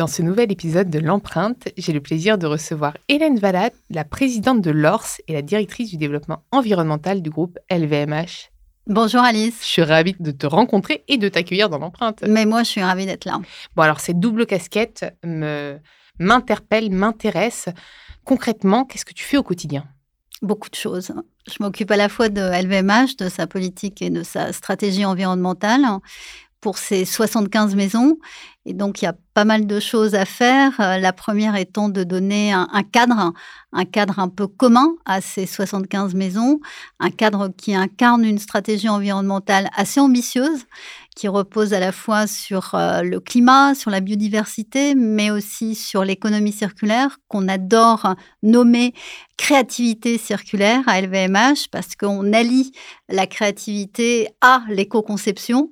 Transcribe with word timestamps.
Dans 0.00 0.06
ce 0.06 0.22
nouvel 0.22 0.50
épisode 0.50 0.88
de 0.88 0.98
L'Empreinte, 0.98 1.68
j'ai 1.76 1.92
le 1.92 2.00
plaisir 2.00 2.38
de 2.38 2.46
recevoir 2.46 2.96
Hélène 3.08 3.38
Vallat, 3.38 3.68
la 3.90 4.02
présidente 4.02 4.62
de 4.62 4.70
l'ORS 4.70 5.20
et 5.28 5.34
la 5.34 5.42
directrice 5.42 5.90
du 5.90 5.98
développement 5.98 6.42
environnemental 6.52 7.20
du 7.20 7.28
groupe 7.28 7.58
LVMH. 7.70 8.48
Bonjour 8.86 9.20
Alice. 9.20 9.58
Je 9.60 9.66
suis 9.66 9.82
ravie 9.82 10.16
de 10.18 10.30
te 10.30 10.46
rencontrer 10.46 11.04
et 11.06 11.18
de 11.18 11.28
t'accueillir 11.28 11.68
dans 11.68 11.76
l'empreinte. 11.76 12.24
Mais 12.26 12.46
moi, 12.46 12.62
je 12.62 12.70
suis 12.70 12.82
ravie 12.82 13.04
d'être 13.04 13.26
là. 13.26 13.42
Bon, 13.76 13.82
alors 13.82 14.00
cette 14.00 14.18
double 14.18 14.46
casquette 14.46 15.04
me 15.22 15.78
m'interpelle, 16.18 16.90
m'intéresse. 16.90 17.68
Concrètement, 18.24 18.86
qu'est-ce 18.86 19.04
que 19.04 19.12
tu 19.12 19.24
fais 19.24 19.36
au 19.36 19.42
quotidien? 19.42 19.84
Beaucoup 20.40 20.70
de 20.70 20.76
choses. 20.76 21.12
Je 21.46 21.62
m'occupe 21.62 21.90
à 21.90 21.98
la 21.98 22.08
fois 22.08 22.30
de 22.30 22.40
LVMH, 22.40 23.16
de 23.18 23.28
sa 23.28 23.46
politique 23.46 24.00
et 24.00 24.08
de 24.08 24.22
sa 24.22 24.54
stratégie 24.54 25.04
environnementale 25.04 25.84
pour 26.60 26.78
ces 26.78 27.04
75 27.04 27.74
maisons. 27.74 28.18
Et 28.66 28.74
donc, 28.74 29.00
il 29.00 29.06
y 29.06 29.08
a 29.08 29.14
pas 29.32 29.46
mal 29.46 29.66
de 29.66 29.80
choses 29.80 30.14
à 30.14 30.26
faire. 30.26 30.78
Euh, 30.80 30.98
la 30.98 31.14
première 31.14 31.56
étant 31.56 31.88
de 31.88 32.04
donner 32.04 32.52
un, 32.52 32.82
cadre, 32.82 33.32
un 33.72 33.84
cadre 33.86 34.18
un 34.18 34.28
peu 34.28 34.46
commun 34.46 34.94
à 35.06 35.22
ces 35.22 35.46
75 35.46 36.14
maisons, 36.14 36.60
un 36.98 37.10
cadre 37.10 37.48
qui 37.56 37.74
incarne 37.74 38.24
une 38.24 38.38
stratégie 38.38 38.90
environnementale 38.90 39.70
assez 39.74 39.98
ambitieuse, 39.98 40.66
qui 41.16 41.26
repose 41.26 41.72
à 41.72 41.80
la 41.80 41.90
fois 41.92 42.26
sur 42.26 42.74
euh, 42.74 43.02
le 43.02 43.18
climat, 43.18 43.74
sur 43.74 43.90
la 43.90 44.00
biodiversité, 44.00 44.94
mais 44.94 45.30
aussi 45.30 45.74
sur 45.74 46.04
l'économie 46.04 46.52
circulaire, 46.52 47.18
qu'on 47.28 47.48
adore 47.48 48.14
nommer 48.42 48.92
créativité 49.40 50.18
circulaire 50.18 50.82
à 50.86 51.00
LVMH, 51.00 51.68
parce 51.70 51.96
qu'on 51.96 52.30
allie 52.34 52.72
la 53.08 53.26
créativité 53.26 54.28
à 54.42 54.60
l'éco-conception, 54.68 55.70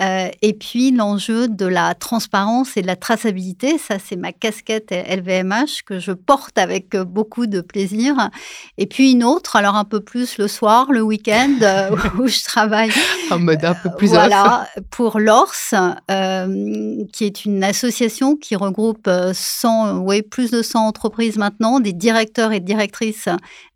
euh, 0.00 0.28
et 0.42 0.52
puis 0.52 0.90
l'enjeu 0.90 1.46
de 1.46 1.64
la 1.64 1.94
transparence 1.94 2.76
et 2.76 2.82
de 2.82 2.88
la 2.88 2.96
traçabilité. 2.96 3.78
Ça, 3.78 3.98
c'est 4.04 4.16
ma 4.16 4.32
casquette 4.32 4.90
LVMH 4.90 5.84
que 5.86 6.00
je 6.00 6.10
porte 6.10 6.58
avec 6.58 6.96
beaucoup 6.96 7.46
de 7.46 7.60
plaisir. 7.60 8.30
Et 8.78 8.86
puis 8.86 9.12
une 9.12 9.22
autre, 9.22 9.54
alors 9.54 9.76
un 9.76 9.84
peu 9.84 10.00
plus 10.00 10.36
le 10.36 10.48
soir, 10.48 10.90
le 10.90 11.00
week-end, 11.00 11.54
euh, 11.62 11.90
où 12.18 12.26
je 12.26 12.42
travaille. 12.42 12.90
En 13.30 13.38
mode 13.38 13.64
un 13.64 13.74
peu 13.74 13.90
plus 13.96 14.08
Voilà, 14.08 14.68
pour 14.90 15.20
l'ORS, 15.20 15.72
euh, 16.10 16.96
qui 17.12 17.24
est 17.24 17.44
une 17.44 17.62
association 17.62 18.34
qui 18.34 18.56
regroupe 18.56 19.08
100, 19.32 19.98
oui, 19.98 20.22
plus 20.22 20.50
de 20.50 20.62
100 20.62 20.80
entreprises 20.80 21.38
maintenant, 21.38 21.78
des 21.78 21.92
directeurs 21.92 22.50
et 22.50 22.58
directrices 22.58 23.03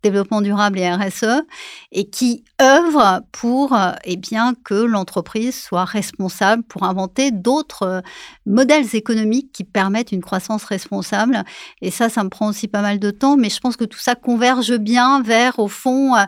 développement 0.03 0.41
durable 0.41 0.79
et 0.79 0.89
RSE, 0.89 1.43
et 1.91 2.09
qui 2.09 2.43
œuvre 2.61 3.21
pour 3.31 3.77
eh 4.03 4.17
bien, 4.17 4.53
que 4.63 4.73
l'entreprise 4.73 5.59
soit 5.59 5.85
responsable, 5.85 6.63
pour 6.63 6.83
inventer 6.83 7.31
d'autres 7.31 8.01
modèles 8.45 8.95
économiques 8.95 9.51
qui 9.51 9.63
permettent 9.63 10.11
une 10.11 10.21
croissance 10.21 10.63
responsable. 10.63 11.43
Et 11.81 11.91
ça, 11.91 12.09
ça 12.09 12.23
me 12.23 12.29
prend 12.29 12.49
aussi 12.49 12.67
pas 12.67 12.81
mal 12.81 12.99
de 12.99 13.11
temps, 13.11 13.37
mais 13.37 13.49
je 13.49 13.59
pense 13.59 13.75
que 13.75 13.85
tout 13.85 13.99
ça 13.99 14.15
converge 14.15 14.77
bien 14.77 15.21
vers, 15.21 15.59
au 15.59 15.67
fond, 15.67 16.15
euh, 16.15 16.23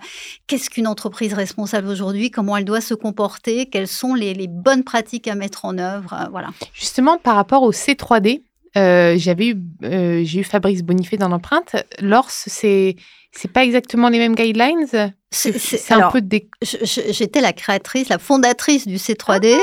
qu'est-ce 0.48 0.70
qu'une 0.70 0.88
entreprise 0.88 1.34
responsable 1.34 1.88
aujourd'hui, 1.88 2.32
comment 2.32 2.58
elle 2.58 2.66
doit 2.66 2.82
se 2.82 2.94
comporter, 2.94 3.68
quelles 3.68 3.88
sont 3.88 4.14
les, 4.14 4.32
bonnes 4.48 4.84
pratiques 4.84 5.28
à 5.28 5.36
mettre 5.36 5.66
en 5.66 5.78
œuvre. 5.78 6.14
Euh, 6.14 6.30
voilà. 6.32 6.50
Justement, 6.74 7.18
par 7.18 7.36
rapport 7.36 7.64
au 7.64 7.72
C3D, 7.72 8.38
euh, 8.38 8.51
j'avais 8.76 9.50
eu, 9.50 9.58
j'ai 9.82 10.40
eu 10.40 10.44
Fabrice 10.44 10.84
Bonifay 10.84 11.18
dans 11.18 11.30
l'empreinte. 11.30 11.76
L'ORS, 12.00 12.30
c'est 12.30 12.96
c'est 13.32 13.52
pas 13.52 13.64
exactement 13.64 14.10
les 14.10 14.20
mêmes 14.20 14.36
guidelines? 14.36 14.88
C'est 15.34 15.92
un 15.92 16.12
peu 16.12 16.22
J'étais 16.62 17.40
la 17.40 17.54
créatrice, 17.54 18.10
la 18.10 18.18
fondatrice 18.18 18.86
du 18.86 18.98
C3D. 18.98 19.56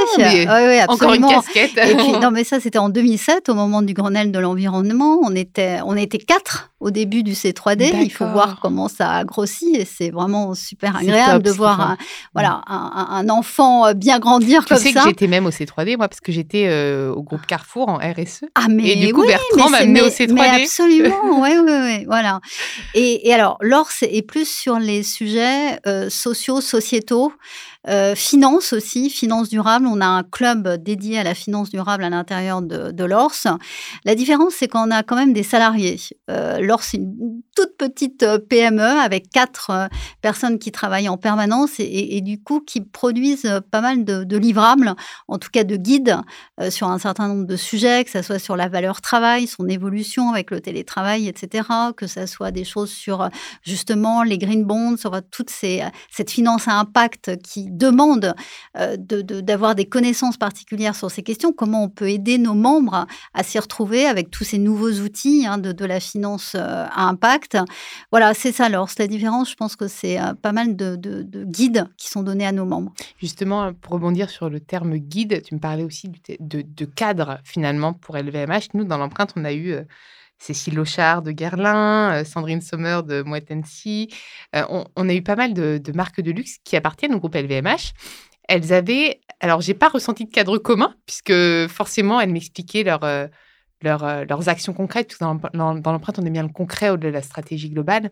Ah, 0.49 0.63
oui, 0.67 0.81
Encore 0.89 1.13
une 1.13 1.27
casquette. 1.27 1.77
Et 1.77 1.95
puis, 1.95 2.13
non, 2.23 2.31
mais 2.31 2.45
ça, 2.45 2.59
c'était 2.59 2.79
en 2.79 2.89
2007, 2.89 3.51
au 3.51 3.55
moment 3.55 3.83
du 3.83 3.93
Grenelle 3.93 4.33
de 4.33 4.39
l'environnement. 4.39 5.19
On 5.23 5.35
était, 5.35 5.81
on 5.85 5.95
était 5.95 6.19
quatre 6.19 6.71
au 6.81 6.91
début 6.91 7.23
du 7.23 7.33
C3D. 7.33 7.93
Il 8.03 8.11
faut 8.11 8.27
voir 8.27 8.61
comment 8.63 8.89
ça 8.89 9.11
a 9.11 9.25
grossi 9.25 9.77
et 9.77 9.85
c'est 9.85 10.11
vraiment 10.11 10.55
super 10.55 10.97
agréable 10.97 11.45
de 11.45 11.51
voir 11.51 11.81
un, 11.81 11.97
voilà, 12.33 12.63
un, 12.67 13.29
enfant 13.29 13.93
bien 13.93 14.19
grandir 14.19 14.63
tu 14.63 14.69
comme 14.69 14.79
ça. 14.79 14.85
Tu 14.85 14.93
sais 14.93 15.01
que 15.01 15.09
j'étais 15.09 15.27
même 15.27 15.45
au 15.45 15.51
C3D, 15.51 15.99
moi, 15.99 16.09
parce 16.09 16.21
que 16.21 16.33
j'étais 16.33 16.67
euh, 16.69 17.13
au 17.13 17.23
groupe 17.23 17.45
Carrefour 17.47 17.91
en 17.91 17.99
RSE. 17.99 18.45
Ah, 18.55 18.69
mais 18.71 18.89
et 18.89 18.97
du 18.97 19.13
coup, 19.13 19.21
oui, 19.21 19.29
Bertrand 19.29 19.69
m'a 19.69 19.79
amené 19.79 20.01
au 20.01 20.09
C3D. 20.09 20.33
Mais 20.33 20.63
absolument, 20.63 21.43
oui, 21.43 21.51
oui, 21.63 21.73
oui, 21.83 22.05
voilà. 22.07 22.41
Et, 22.95 23.29
et 23.29 23.35
alors, 23.35 23.58
l'ORS 23.61 24.03
est 24.03 24.23
plus 24.23 24.49
sur 24.49 24.79
les 24.79 25.03
sujets 25.03 25.79
euh, 25.87 26.11
sociaux, 26.11 26.61
sociétaux, 26.61 27.33
euh, 27.89 28.15
finance 28.15 28.73
aussi, 28.73 29.09
finance 29.09 29.49
durable. 29.49 29.87
On 29.87 30.01
a 30.01 30.07
un 30.07 30.23
club 30.23 30.83
dédié 30.83 31.19
à 31.19 31.23
la 31.23 31.35
finance 31.35 31.71
durable 31.71 32.05
à 32.05 32.11
l'intérieur 32.11 32.61
de, 32.61 33.05
l'ORS. 33.05 33.59
La 34.05 34.15
différence, 34.15 34.55
c'est 34.55 34.69
qu'on 34.69 34.91
a 34.91 35.03
quand 35.03 35.17
même 35.17 35.33
des 35.33 35.43
salariés. 35.43 35.97
Euh, 36.29 36.59
L'ORS, 36.59 36.83
c'est 36.83 36.99
une 36.99 37.41
toute 37.55 37.77
petite 37.79 38.25
euh, 38.25 38.39
PME 38.39 38.83
avec 38.83 39.31
quatre 39.31 39.89
personnes 40.21 40.59
qui 40.59 40.71
travaillent 40.71 41.09
en 41.09 41.17
permanence 41.17 41.71
et, 41.79 42.21
du 42.21 42.43
coup 42.43 42.61
qui 42.61 42.81
produisent 42.81 43.61
pas 43.71 43.81
mal 43.81 44.05
de, 44.05 44.37
livrables, 44.37 44.95
en 45.29 45.39
tout 45.39 45.51
cas 45.51 45.65
de 45.65 45.77
guides 45.77 46.17
sur 46.71 46.89
un 46.89 46.99
certain 46.99 47.29
nombre 47.29 47.47
de 47.47 47.57
sujets, 47.57 48.05
que 48.05 48.11
ce 48.11 48.23
soit 48.23 48.39
sur 48.39 48.57
la 48.57 48.69
valeur 48.69 49.01
travail, 49.01 49.47
son 49.47 49.69
évolution 49.69 50.31
avec 50.31 50.51
le 50.51 50.61
télétravail, 50.61 51.29
etc., 51.29 51.69
que 51.97 52.07
ce 52.07 52.27
soit 52.27 52.51
des 52.51 52.65
choses 52.65 52.91
sur 52.91 53.29
justement 53.63 54.23
les 54.23 54.39
green 54.39 54.65
bonds, 54.65 54.97
sur 54.97 55.21
toute 55.31 55.51
ces, 55.51 55.83
cette 56.11 56.31
finance 56.31 56.69
à 56.69 56.79
impact 56.79 57.41
qui 57.43 57.71
demande 57.71 58.35
euh, 58.77 58.97
d'avoir 58.97 59.75
des 59.75 59.87
connaissances 59.87 60.37
particulières 60.37 60.95
sur 60.95 61.11
ces 61.11 61.23
questions, 61.23 61.53
comment 61.53 61.85
on 61.85 61.89
peut 61.89 62.09
aider 62.11 62.39
nos 62.39 62.55
membres 62.55 63.07
à 63.35 63.43
s'y 63.43 63.59
retrouver 63.59 64.07
avec 64.07 64.31
tous 64.31 64.45
ces 64.45 64.59
nouveaux 64.59 64.93
outils 65.01 65.47
hein, 65.47 65.59
de, 65.59 65.85
la 65.85 66.01
finance 66.01 66.55
euh, 66.55 66.87
à 66.91 67.09
impact? 67.09 67.59
Voilà, 68.11 68.35
c'est 68.35 68.53
ça 68.53 68.67
alors. 68.67 68.89
La 68.99 69.07
différence, 69.07 69.51
je 69.51 69.55
pense 69.55 69.77
que 69.77 69.89
c'est 69.89 70.21
euh, 70.21 70.35
pas 70.35 70.53
mal 70.53 70.77
de, 70.77 70.97
guides 71.45 71.89
qui 71.97 72.09
sont 72.09 72.23
donnés 72.23 72.47
à 72.47 72.53
nos 72.53 72.65
membres. 72.65 72.93
Justement, 73.19 73.73
pour 73.73 73.95
rebondir 73.95 74.31
sur 74.31 74.51
le 74.51 74.61
terme 74.61 74.97
guide, 74.97 75.43
tu 75.43 75.55
me 75.55 75.61
parlais 75.61 75.85
aussi 75.85 76.11
de, 76.41 76.85
cadre 76.85 77.39
finalement 77.45 77.93
pour 77.93 78.17
LVMH. 78.17 78.71
Nous, 78.75 78.85
dans 78.85 78.99
l'empreinte, 78.99 79.33
on 79.37 79.45
a 79.45 79.53
eu... 79.53 79.77
Cécile 80.39 80.79
Auchard 80.79 81.23
de 81.23 81.33
Guerlain, 81.33 82.25
Sandrine 82.25 82.61
Sommer 82.61 83.01
de 83.07 83.23
Moët 83.23 83.53
on, 84.55 84.85
on, 84.97 85.09
a 85.09 85.15
eu 85.15 85.23
pas 85.23 85.37
mal 85.37 85.55
de, 85.55 85.81
marques 85.95 86.21
de 86.21 86.31
luxe 86.31 86.59
qui 86.65 86.77
appartiennent 86.77 87.15
au 87.15 87.19
groupe 87.19 87.35
LVMH. 87.35 87.93
Elles 88.49 88.73
avaient, 88.73 89.21
alors 89.41 89.61
j'ai 89.61 89.75
pas 89.75 89.89
ressenti 89.89 90.25
de 90.25 90.31
cadre 90.31 90.59
commun 90.59 90.95
puisque 91.07 91.35
forcément 91.69 92.21
elles 92.21 92.33
m'expliquaient 92.33 92.85
leur, 92.85 93.01
leurs 93.83 94.49
actions 94.49 94.73
concrètes. 94.73 95.17
Dans, 95.21 95.35
dans 95.35 95.93
l'empreinte, 95.93 96.19
on 96.19 96.25
est 96.25 96.31
bien 96.31 96.45
le 96.45 96.49
concret 96.53 96.91
au-delà 96.91 97.11
de 97.11 97.15
la 97.15 97.23
stratégie 97.23 97.71
globale. 97.71 98.11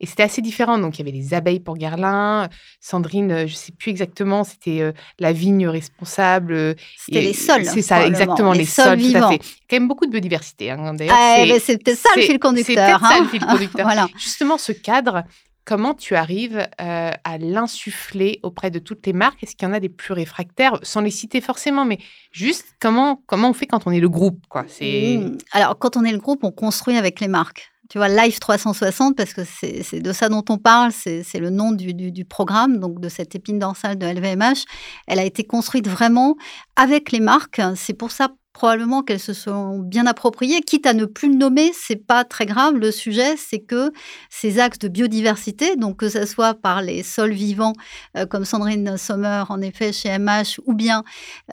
Et 0.00 0.06
c'était 0.06 0.22
assez 0.22 0.42
différent. 0.42 0.78
Donc, 0.78 0.98
il 0.98 1.06
y 1.06 1.08
avait 1.08 1.16
les 1.16 1.34
abeilles 1.34 1.60
pour 1.60 1.76
Guerlain. 1.76 2.48
Sandrine, 2.80 3.32
euh, 3.32 3.46
je 3.46 3.52
ne 3.52 3.58
sais 3.58 3.72
plus 3.72 3.90
exactement, 3.90 4.44
c'était 4.44 4.80
euh, 4.80 4.92
la 5.18 5.32
vigne 5.32 5.66
responsable. 5.66 6.52
Euh, 6.52 6.74
c'était 6.96 7.20
les 7.20 7.32
sols. 7.32 7.64
C'est 7.64 7.82
ça, 7.82 8.06
exactement, 8.06 8.52
les, 8.52 8.64
sols, 8.64 8.98
vivants. 8.98 9.20
Tout 9.20 9.26
à 9.26 9.30
fait. 9.32 9.40
Quand 9.68 9.76
même 9.76 9.88
beaucoup 9.88 10.06
de 10.06 10.10
biodiversité. 10.10 10.70
Hein, 10.70 10.96
ah, 11.10 11.44
c'est 11.60 11.82
peut-être 11.82 11.98
ça 11.98 12.10
le 12.16 12.22
fil 12.22 12.38
conducteur. 12.38 13.00
C'est 13.00 13.06
ça 13.06 13.18
le 13.18 13.24
hein. 13.24 13.28
fil 13.28 13.40
conducteur. 13.46 13.84
voilà. 13.84 14.08
Justement, 14.16 14.56
ce 14.56 14.72
cadre, 14.72 15.24
comment 15.64 15.94
tu 15.94 16.14
arrives 16.14 16.68
à 16.78 17.38
l'insuffler 17.38 18.38
auprès 18.42 18.70
de 18.70 18.78
toutes 18.78 19.04
les 19.06 19.12
marques? 19.12 19.42
Est-ce 19.42 19.56
qu'il 19.56 19.66
y 19.66 19.70
en 19.70 19.74
a 19.74 19.80
des 19.80 19.88
plus 19.88 20.14
réfractaires, 20.14 20.78
sans 20.82 21.00
les 21.00 21.10
citer 21.10 21.40
forcément, 21.40 21.84
mais 21.84 21.98
juste 22.30 22.66
comment, 22.80 23.20
comment 23.26 23.50
on 23.50 23.52
fait 23.52 23.66
quand 23.66 23.86
on 23.86 23.90
est 23.90 24.00
le 24.00 24.08
groupe 24.08 24.40
quoi? 24.48 24.64
Mmh. 24.80 25.38
Alors, 25.52 25.76
quand 25.78 25.96
on 25.96 26.04
est 26.04 26.12
le 26.12 26.18
groupe, 26.18 26.44
on 26.44 26.52
construit 26.52 26.96
avec 26.96 27.20
les 27.20 27.28
marques 27.28 27.70
tu 27.88 27.98
vois, 27.98 28.08
Life 28.08 28.38
360, 28.38 29.16
parce 29.16 29.32
que 29.32 29.42
c'est 29.44 30.00
de 30.00 30.12
ça 30.12 30.28
dont 30.28 30.44
on 30.50 30.58
parle, 30.58 30.92
c'est 30.92 31.38
le 31.38 31.50
nom 31.50 31.72
du, 31.72 31.94
du, 31.94 32.24
programme, 32.24 32.78
donc 32.78 33.00
de 33.00 33.08
cette 33.08 33.34
épine 33.34 33.58
dorsale 33.58 33.96
de 33.96 34.06
LVMH. 34.06 34.64
Elle 35.06 35.18
a 35.18 35.24
été 35.24 35.44
construite 35.44 35.88
vraiment 35.88 36.36
avec 36.76 37.12
les 37.12 37.20
marques. 37.20 37.62
C'est 37.76 37.94
pour 37.94 38.10
ça 38.10 38.28
probablement 38.58 39.04
qu'elles 39.04 39.20
se 39.20 39.34
sont 39.34 39.78
bien 39.78 40.04
appropriées. 40.06 40.62
Quitte 40.62 40.84
à 40.86 40.92
ne 40.92 41.04
plus 41.04 41.28
le 41.28 41.36
nommer, 41.36 41.70
c'est 41.72 41.94
pas 41.94 42.24
très 42.24 42.44
grave. 42.44 42.74
Le 42.74 42.90
sujet, 42.90 43.36
c'est 43.36 43.60
que 43.60 43.92
ces 44.30 44.58
axes 44.58 44.80
de 44.80 44.88
biodiversité, 44.88 45.76
donc 45.76 45.98
que 45.98 46.08
ce 46.08 46.26
soit 46.26 46.54
par 46.54 46.82
les 46.82 47.04
sols 47.04 47.34
vivants, 47.34 47.74
euh, 48.16 48.26
comme 48.26 48.44
Sandrine 48.44 48.96
Sommer, 48.96 49.44
en 49.48 49.60
effet, 49.60 49.92
chez 49.92 50.08
MH, 50.08 50.58
ou 50.66 50.74
bien 50.74 51.04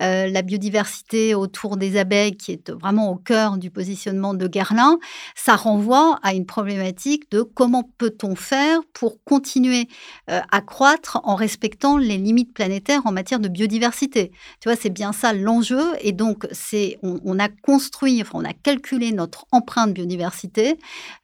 euh, 0.02 0.25
la 0.25 0.42
biodiversité 0.42 1.36
autour 1.36 1.78
des 1.78 1.96
abeilles, 1.96 2.38
qui 2.38 2.54
est 2.54 2.72
vraiment 2.72 3.12
au 3.12 3.18
cœur 3.18 3.58
du 3.58 3.69
positionnement 3.69 4.34
de 4.34 4.48
Guerlain, 4.48 4.98
ça 5.36 5.56
renvoie 5.56 6.18
à 6.24 6.34
une 6.34 6.48
problématique 6.48 7.30
de 7.30 7.44
comment 7.44 7.88
peut-on 8.00 8.36
faire 8.36 8.80
pour 8.94 9.24
continuer 9.24 9.88
euh, 10.31 10.42
à 10.51 10.62
croître 10.62 11.19
en 11.24 11.36
respectant 11.36 12.00
les 12.00 12.18
limites 12.18 12.51
planétaires 12.51 13.06
en 13.06 13.12
matière 13.12 13.40
de 13.40 13.48
biodiversité. 13.48 14.31
Tu 14.60 14.69
vois, 14.69 14.75
c'est 14.75 14.90
bien 14.90 15.13
ça 15.13 15.34
l'enjeu. 15.34 15.84
Et 16.01 16.12
donc, 16.12 16.48
c'est 16.51 16.94
on, 17.03 17.39
a 17.39 17.50
construit, 17.50 18.21
enfin, 18.21 18.39
on 18.42 18.45
a 18.45 18.53
calculé 18.53 19.12
notre 19.12 19.45
empreinte 19.51 19.94
biodiversité 19.94 20.77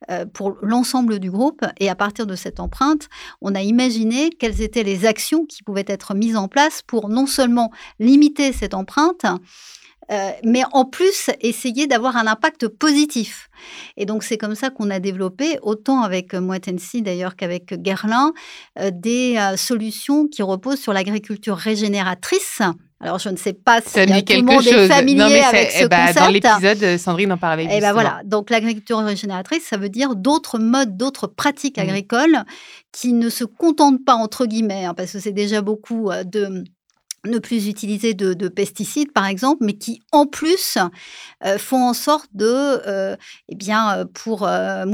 euh, 0.09 0.25
pour 0.25 0.57
l'ensemble 0.61 1.19
du 1.19 1.31
groupe. 1.31 1.65
Et 1.79 1.89
à 1.89 1.95
partir 1.95 2.25
de 2.25 2.35
cette 2.35 2.59
empreinte, 2.59 3.09
on 3.41 3.55
a 3.55 3.61
imaginé 3.61 4.29
quelles 4.29 4.61
étaient 4.61 4.83
les 4.83 5.05
actions 5.05 5.45
qui 5.45 5.63
pouvaient 5.63 5.85
être 5.87 6.13
mises 6.13 6.37
en 6.37 6.47
place 6.47 6.81
pour 6.81 7.09
non 7.09 7.25
seulement 7.25 7.71
limiter 7.99 8.53
cette 8.53 8.73
empreinte, 8.73 9.25
euh, 10.11 10.31
mais 10.43 10.63
en 10.71 10.85
plus 10.85 11.29
essayer 11.41 11.87
d'avoir 11.87 12.17
un 12.17 12.27
impact 12.27 12.67
positif. 12.67 13.49
Et 13.97 14.05
donc 14.05 14.23
c'est 14.23 14.37
comme 14.37 14.55
ça 14.55 14.69
qu'on 14.69 14.89
a 14.89 14.99
développé, 14.99 15.57
autant 15.61 16.01
avec 16.01 16.33
Moitensi 16.33 17.01
d'ailleurs 17.01 17.35
qu'avec 17.35 17.73
Guerlain, 17.73 18.33
euh, 18.79 18.91
des 18.93 19.39
solutions 19.57 20.27
qui 20.27 20.43
reposent 20.43 20.79
sur 20.79 20.93
l'agriculture 20.93 21.57
régénératrice 21.57 22.61
alors, 23.03 23.17
je 23.17 23.29
ne 23.29 23.35
sais 23.35 23.53
pas 23.53 23.81
si 23.81 23.93
tout 23.93 23.99
le 23.99 24.41
monde 24.43 24.65
est 24.65 24.87
familier 24.87 25.41
avec 25.41 25.71
ce 25.71 25.85
eh 25.85 25.87
ben, 25.87 26.07
concept. 26.07 26.19
Dans 26.19 26.27
l'épisode, 26.29 26.97
Sandrine 26.99 27.31
en 27.31 27.37
parlait. 27.37 27.63
Et 27.65 27.77
eh 27.77 27.81
ben 27.81 27.93
voilà. 27.93 28.21
Donc, 28.25 28.51
l'agriculture 28.51 28.99
régénératrice, 28.99 29.63
ça 29.63 29.77
veut 29.77 29.89
dire 29.89 30.15
d'autres 30.15 30.59
modes, 30.59 30.97
d'autres 30.97 31.25
pratiques 31.25 31.77
mmh. 31.77 31.81
agricoles 31.81 32.43
qui 32.91 33.13
ne 33.13 33.29
se 33.29 33.43
contentent 33.43 34.05
pas, 34.05 34.13
entre 34.13 34.45
guillemets, 34.45 34.85
hein, 34.85 34.93
parce 34.93 35.13
que 35.13 35.19
c'est 35.19 35.31
déjà 35.31 35.61
beaucoup 35.61 36.11
euh, 36.11 36.23
de 36.23 36.63
ne 37.25 37.37
plus 37.39 37.67
utiliser 37.67 38.13
de, 38.13 38.47
pesticides, 38.47 39.11
par 39.11 39.25
exemple, 39.25 39.63
mais 39.63 39.73
qui, 39.73 40.01
en 40.11 40.25
plus, 40.25 40.77
euh, 41.45 41.57
font 41.57 41.83
en 41.83 41.93
sorte 41.93 42.29
de, 42.33 42.45
euh, 42.45 43.15
eh 43.49 43.55
bien, 43.55 43.97
euh, 43.97 44.05
pour 44.11 44.47
euh, 44.47 44.85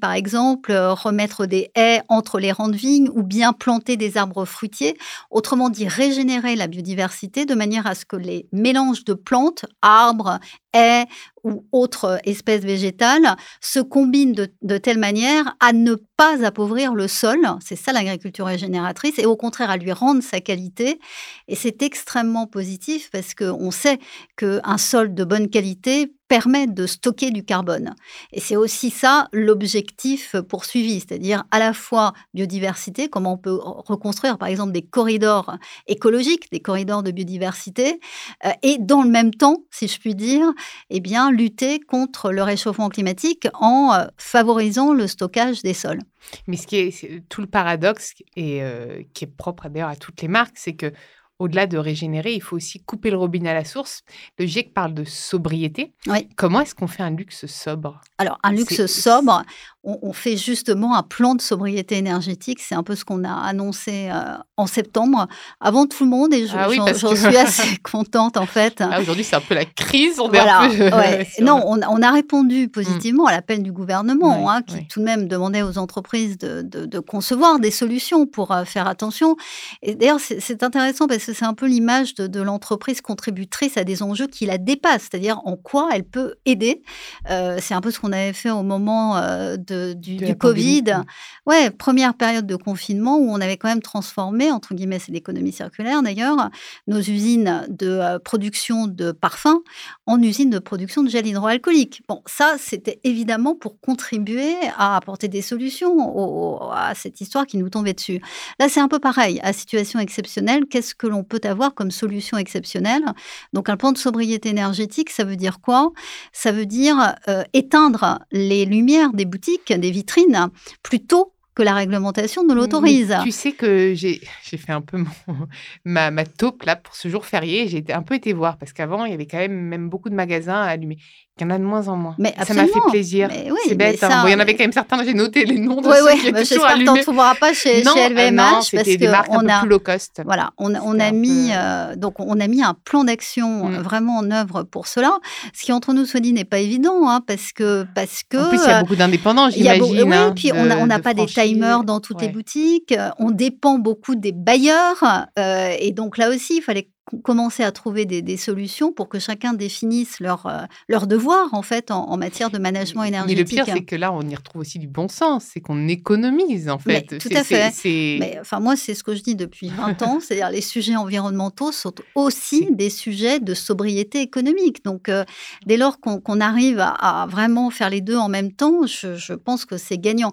par 0.00 0.12
exemple, 0.12 0.72
remettre 0.72 1.46
des 1.46 1.70
haies 1.76 2.02
entre 2.08 2.38
les 2.38 2.52
rangs 2.52 2.68
de 2.68 2.76
vignes 2.76 3.08
ou 3.12 3.22
bien 3.22 3.52
planter 3.52 3.96
des 3.96 4.16
arbres 4.16 4.44
fruitiers. 4.44 4.96
Autrement 5.30 5.68
dit, 5.68 5.88
régénérer 5.88 6.56
la 6.56 6.66
biodiversité 6.66 7.46
de 7.46 7.54
manière 7.54 7.86
à 7.86 7.94
ce 7.94 8.04
que 8.04 8.16
les 8.16 8.46
mélanges 8.52 9.04
de 9.04 9.14
plantes, 9.14 9.64
arbres, 9.82 10.38
haies 10.74 11.06
ou 11.42 11.66
autres 11.72 12.20
espèces 12.24 12.62
végétales 12.62 13.36
se 13.60 13.80
combinent 13.80 14.34
de, 14.62 14.78
telle 14.78 14.98
manière 14.98 15.56
à 15.60 15.72
ne 15.72 15.94
pas 16.16 16.44
appauvrir 16.44 16.94
le 16.94 17.08
sol, 17.08 17.38
c'est 17.64 17.76
ça 17.76 17.92
l'agriculture 17.92 18.46
régénératrice, 18.46 19.18
et 19.18 19.26
au 19.26 19.36
contraire 19.36 19.70
à 19.70 19.76
lui 19.76 19.92
rendre 19.92 20.22
sa 20.22 20.40
qualité. 20.40 21.00
Et 21.48 21.54
c'est 21.54 21.82
extrêmement 21.82 22.46
positif 22.46 23.10
parce 23.10 23.34
qu'on 23.34 23.70
sait 23.70 23.98
qu'un 24.36 24.78
sol 24.78 25.14
de 25.14 25.24
bonne 25.24 25.48
qualité 25.48 26.12
permet 26.30 26.68
de 26.68 26.86
stocker 26.86 27.32
du 27.32 27.44
carbone. 27.44 27.96
Et 28.32 28.38
c'est 28.38 28.54
aussi 28.54 28.90
ça 28.90 29.26
l'objectif 29.32 30.36
poursuivi, 30.48 31.00
c'est-à-dire 31.00 31.42
à 31.50 31.58
la 31.58 31.72
fois 31.72 32.12
biodiversité, 32.34 33.08
comment 33.08 33.32
on 33.32 33.36
peut 33.36 33.58
reconstruire 33.60 34.38
par 34.38 34.46
exemple 34.46 34.70
des 34.70 34.82
corridors 34.82 35.56
écologiques, 35.88 36.48
des 36.52 36.60
corridors 36.60 37.02
de 37.02 37.10
biodiversité, 37.10 37.98
euh, 38.44 38.50
et 38.62 38.78
dans 38.78 39.02
le 39.02 39.10
même 39.10 39.34
temps, 39.34 39.64
si 39.72 39.88
je 39.88 39.98
puis 39.98 40.14
dire, 40.14 40.46
eh 40.90 41.00
bien 41.00 41.32
lutter 41.32 41.80
contre 41.80 42.30
le 42.30 42.44
réchauffement 42.44 42.90
climatique 42.90 43.48
en 43.54 43.92
euh, 43.92 44.06
favorisant 44.16 44.92
le 44.92 45.08
stockage 45.08 45.62
des 45.62 45.74
sols. 45.74 46.00
Mais 46.46 46.56
ce 46.56 46.68
qui 46.68 46.76
est 46.76 47.28
tout 47.28 47.40
le 47.40 47.48
paradoxe 47.48 48.14
et 48.36 48.62
euh, 48.62 49.02
qui 49.14 49.24
est 49.24 49.36
propre 49.36 49.68
d'ailleurs 49.68 49.88
à 49.88 49.96
toutes 49.96 50.22
les 50.22 50.28
marques, 50.28 50.58
c'est 50.58 50.74
que 50.74 50.92
au-delà 51.40 51.66
de 51.66 51.78
régénérer, 51.78 52.34
il 52.34 52.42
faut 52.42 52.54
aussi 52.54 52.80
couper 52.84 53.10
le 53.10 53.16
robinet 53.16 53.50
à 53.50 53.54
la 53.54 53.64
source. 53.64 54.04
Le 54.38 54.46
GIEC 54.46 54.72
parle 54.72 54.94
de 54.94 55.04
sobriété. 55.04 55.94
Comment 56.36 56.60
est-ce 56.60 56.74
qu'on 56.74 56.86
fait 56.86 57.02
un 57.02 57.10
luxe 57.10 57.46
sobre? 57.46 58.00
Alors, 58.18 58.38
un 58.44 58.52
luxe 58.52 58.86
sobre, 58.86 59.42
on, 59.82 60.12
fait 60.12 60.36
justement 60.36 60.94
un 60.94 61.02
plan 61.02 61.34
de 61.34 61.40
sobriété 61.40 61.96
énergétique. 61.96 62.60
C'est 62.60 62.74
un 62.74 62.82
peu 62.82 62.94
ce 62.94 63.04
qu'on 63.04 63.24
a 63.24 63.32
annoncé 63.32 64.10
euh, 64.10 64.36
en 64.58 64.66
septembre, 64.66 65.26
avant 65.58 65.86
tout 65.86 66.04
le 66.04 66.10
monde, 66.10 66.34
et 66.34 66.46
j'en 66.46 66.58
ah 66.58 66.94
suis 66.94 67.36
assez 67.36 67.78
contente 67.78 68.36
en 68.36 68.44
fait. 68.44 68.80
Ah, 68.80 69.00
aujourd'hui, 69.00 69.24
c'est 69.24 69.36
un 69.36 69.40
peu 69.40 69.54
la 69.54 69.64
crise. 69.64 70.20
On 70.20 70.28
voilà, 70.28 70.68
Non, 71.40 71.62
on, 71.66 72.02
a 72.02 72.10
répondu 72.10 72.66
mmh. 72.66 72.70
positivement 72.70 73.26
à 73.26 73.32
l'appel 73.32 73.62
du 73.62 73.72
gouvernement, 73.72 74.50
hein, 74.50 74.62
qui 74.62 74.86
tout 74.86 75.00
de 75.00 75.04
même 75.04 75.28
demandait 75.28 75.62
aux 75.62 75.78
entreprises 75.78 76.36
de, 76.36 77.00
concevoir 77.00 77.58
des 77.58 77.70
solutions 77.70 78.26
pour 78.26 78.52
euh, 78.52 78.64
faire 78.64 78.86
attention. 78.86 79.36
Et 79.82 79.94
d'ailleurs, 79.94 80.20
c'est 80.20 80.62
intéressant 80.62 81.06
parce 81.06 81.24
que 81.24 81.32
c'est 81.32 81.44
un 81.46 81.54
peu 81.54 81.66
l'image 81.66 82.14
de, 82.14 82.40
l'entreprise 82.40 83.00
contributrice 83.00 83.76
à 83.76 83.84
des 83.84 84.02
enjeux 84.02 84.26
qui 84.26 84.44
la 84.44 84.58
dépassent, 84.58 85.08
c'est-à-dire 85.10 85.40
en 85.44 85.56
quoi 85.56 85.88
elle 85.92 86.04
peut 86.04 86.34
aider. 86.44 86.82
Euh, 87.30 87.58
c'est 87.60 87.74
un 87.74 87.80
peu 87.80 87.90
ce 87.90 87.98
qu'on 87.98 88.12
avait 88.12 88.32
fait 88.32 88.50
au 88.50 88.62
moment 88.62 89.20
de 89.20 89.69
du, 89.72 90.36
Covid. 90.36 91.02
Ouais, 91.46 91.70
première 91.70 92.14
période 92.14 92.46
de 92.46 92.56
confinement 92.56 93.18
où 93.18 93.30
on 93.30 93.40
avait 93.40 93.56
quand 93.56 93.68
même 93.68 93.82
transformé, 93.82 94.50
entre 94.50 94.74
guillemets, 94.74 94.98
c'est 94.98 95.12
l'économie 95.12 95.52
circulaire 95.52 96.02
d'ailleurs, 96.02 96.50
nos 96.86 97.00
usines 97.00 97.66
de 97.68 97.88
euh, 97.88 98.18
production 98.18 98.86
de 98.86 99.12
parfums 99.12 99.60
en 100.06 100.20
usines 100.22 100.50
de 100.50 100.58
production 100.58 101.02
de 101.02 101.08
gel 101.08 101.26
hydroalcoolique. 101.26 102.02
Bon, 102.08 102.22
ça, 102.26 102.56
c'était 102.58 103.00
évidemment 103.04 103.54
pour 103.54 103.80
contribuer 103.80 104.54
à 104.76 104.96
apporter 104.96 105.28
des 105.28 105.42
solutions 105.42 106.70
à 106.72 106.94
cette 106.94 107.20
histoire 107.20 107.46
qui 107.46 107.56
nous 107.58 107.68
tombait 107.68 107.94
dessus. 107.94 108.20
Là, 108.58 108.68
c'est 108.68 108.80
un 108.80 108.88
peu 108.88 108.98
pareil. 108.98 109.40
À 109.42 109.52
situation 109.52 109.98
exceptionnelle, 109.98 110.66
qu'est-ce 110.68 110.94
que 110.94 111.06
l'on 111.06 111.24
peut 111.24 111.40
avoir 111.44 111.74
comme 111.74 111.90
solution 111.90 112.36
exceptionnelle? 112.38 113.04
Donc, 113.52 113.68
un 113.68 113.76
plan 113.76 113.92
de 113.92 113.98
sobriété 113.98 114.48
énergétique, 114.48 115.10
ça 115.10 115.24
veut 115.24 115.36
dire 115.36 115.60
quoi? 115.60 115.92
Ça 116.32 116.52
veut 116.52 116.66
dire 116.66 117.14
euh, 117.28 117.42
éteindre 117.52 118.20
les 118.32 118.64
lumières 118.64 119.12
des 119.12 119.24
boutiques 119.24 119.59
des 119.68 119.90
vitrines, 119.90 120.50
plutôt 120.82 121.32
que 121.54 121.62
la 121.62 121.74
réglementation 121.74 122.44
ne 122.44 122.54
l'autorise. 122.54 123.16
Tu 123.22 123.32
sais 123.32 123.52
que 123.52 123.92
j'ai 123.94 124.20
fait 124.56 124.72
un 124.72 124.80
peu 124.80 124.98
mon, 124.98 125.36
ma, 125.84 126.10
ma 126.10 126.24
taupe 126.24 126.62
là 126.62 126.76
pour 126.76 126.94
ce 126.94 127.08
jour 127.08 127.26
férié. 127.26 127.68
J'ai 127.68 127.84
un 127.92 128.02
peu 128.02 128.14
été 128.14 128.32
voir 128.32 128.56
parce 128.56 128.72
qu'avant, 128.72 129.04
il 129.04 129.10
y 129.10 129.14
avait 129.14 129.26
quand 129.26 129.38
même, 129.38 129.60
même 129.60 129.88
beaucoup 129.88 130.10
de 130.10 130.14
magasins 130.14 130.62
allumés. 130.62 130.98
Il 131.40 131.44
y 131.44 131.46
en 131.46 131.50
a 131.50 131.58
de 131.58 131.64
moins 131.64 131.88
en 131.88 131.96
moins. 131.96 132.14
Mais 132.18 132.34
ça 132.46 132.52
m'a 132.52 132.66
fait 132.66 132.80
plaisir. 132.90 133.28
c'est 133.66 133.74
bête. 133.74 134.02
Hein. 134.02 134.24
il 134.26 134.32
y 134.32 134.34
en 134.34 134.40
avait 134.40 134.54
quand 134.54 134.64
même 134.64 134.72
certains, 134.72 135.02
j'ai 135.04 135.14
noté 135.14 135.44
les 135.44 135.58
noms 135.58 135.80
de 135.80 135.88
oui, 135.88 135.96
oui. 136.04 136.20
qui 136.20 136.32
bah, 136.32 136.42
J'espère 136.42 136.74
que 136.74 136.78
tu 136.78 136.84
n'en 136.84 136.96
trouveras 136.96 137.34
pas 137.34 137.54
chez, 137.54 137.82
non, 137.82 137.94
chez 137.94 138.10
LVMH. 138.10 138.36
non, 138.36 138.60
parce 138.72 138.84
des 138.84 139.08
marques 139.08 139.28
un 139.30 139.40
peu 139.40 139.60
plus 139.60 139.68
low 139.68 139.78
cost. 139.78 140.20
Voilà, 140.24 140.50
on, 140.58 140.74
on 140.74 141.00
a 141.00 141.10
mis, 141.12 141.50
euh, 141.52 141.96
donc 141.96 142.20
on 142.20 142.38
a 142.40 142.46
mis 142.46 142.62
un 142.62 142.74
plan 142.84 143.04
d'action 143.04 143.68
mm. 143.68 143.76
vraiment 143.78 144.18
en 144.18 144.30
œuvre 144.30 144.64
pour 144.64 144.86
cela. 144.86 145.18
Ce 145.54 145.62
qui, 145.62 145.72
entre 145.72 145.94
nous 145.94 146.04
soit 146.04 146.20
dit, 146.20 146.32
n'est 146.32 146.44
pas 146.44 146.58
évident, 146.58 147.08
hein, 147.08 147.20
parce 147.26 147.52
que, 147.52 147.86
parce 147.94 148.22
que. 148.28 148.36
En 148.36 148.48
plus, 148.50 148.60
il 148.62 148.68
y 148.68 148.72
a 148.72 148.80
beaucoup 148.80 148.96
d'indépendants, 148.96 149.48
j'imagine. 149.50 150.02
Oui, 150.02 150.14
hein, 150.14 150.32
puis 150.34 150.52
on 150.52 150.86
n'a 150.86 150.98
pas 150.98 151.14
des 151.14 151.26
timers 151.26 151.84
dans 151.84 152.00
toutes 152.00 152.20
les 152.20 152.28
boutiques. 152.28 152.94
On 153.18 153.30
dépend 153.30 153.78
beaucoup 153.78 154.14
des 154.14 154.32
bailleurs. 154.32 155.02
Euh, 155.38 155.74
et 155.78 155.92
donc 155.92 156.18
là 156.18 156.30
aussi, 156.30 156.58
il 156.58 156.62
fallait 156.62 156.88
commencer 157.18 157.62
à 157.62 157.72
trouver 157.72 158.04
des, 158.04 158.36
solutions 158.36 158.92
pour 158.92 159.08
que 159.08 159.18
chacun 159.18 159.52
définisse 159.52 160.20
leur, 160.20 160.46
euh, 160.46 160.62
leur 160.88 161.06
devoir 161.06 161.52
en 161.52 161.62
fait 161.62 161.90
en, 161.90 162.16
matière 162.16 162.50
de 162.50 162.58
management 162.58 163.04
énergétique. 163.04 163.36
Mais 163.36 163.42
le 163.42 163.64
pire, 163.64 163.74
c'est 163.74 163.84
que 163.84 163.96
là, 163.96 164.12
on 164.12 164.22
y 164.22 164.34
retrouve 164.34 164.60
aussi 164.60 164.78
du 164.78 164.86
bon 164.86 165.08
sens, 165.08 165.44
c'est 165.52 165.60
qu'on 165.60 165.88
économise 165.88 166.68
en 166.68 166.78
fait. 166.78 167.18
tout 167.18 167.28
à 167.34 167.44
fait. 167.44 167.72
Mais, 168.18 168.38
enfin, 168.40 168.60
moi, 168.60 168.76
c'est 168.76 168.94
ce 168.94 169.02
que 169.02 169.14
je 169.14 169.22
dis 169.22 169.34
depuis 169.34 169.68
20 169.68 170.02
ans, 170.02 170.20
c'est-à-dire 170.20 170.50
les 170.50 170.60
sujets 170.60 170.96
environnementaux 170.96 171.72
sont 171.72 171.94
aussi 172.14 172.68
des 172.70 172.90
sujets 172.90 173.40
de 173.40 173.54
sobriété 173.54 174.20
économique. 174.20 174.84
Donc, 174.84 175.08
euh, 175.08 175.24
dès 175.66 175.76
lors 175.76 176.00
qu'on 176.00 176.40
arrive 176.40 176.80
à, 176.80 177.26
vraiment 177.28 177.70
faire 177.70 177.90
les 177.90 178.00
deux 178.00 178.16
en 178.16 178.28
même 178.28 178.52
temps, 178.52 178.86
je, 178.86 179.34
pense 179.34 179.64
que 179.64 179.76
c'est 179.76 179.98
gagnant. 179.98 180.32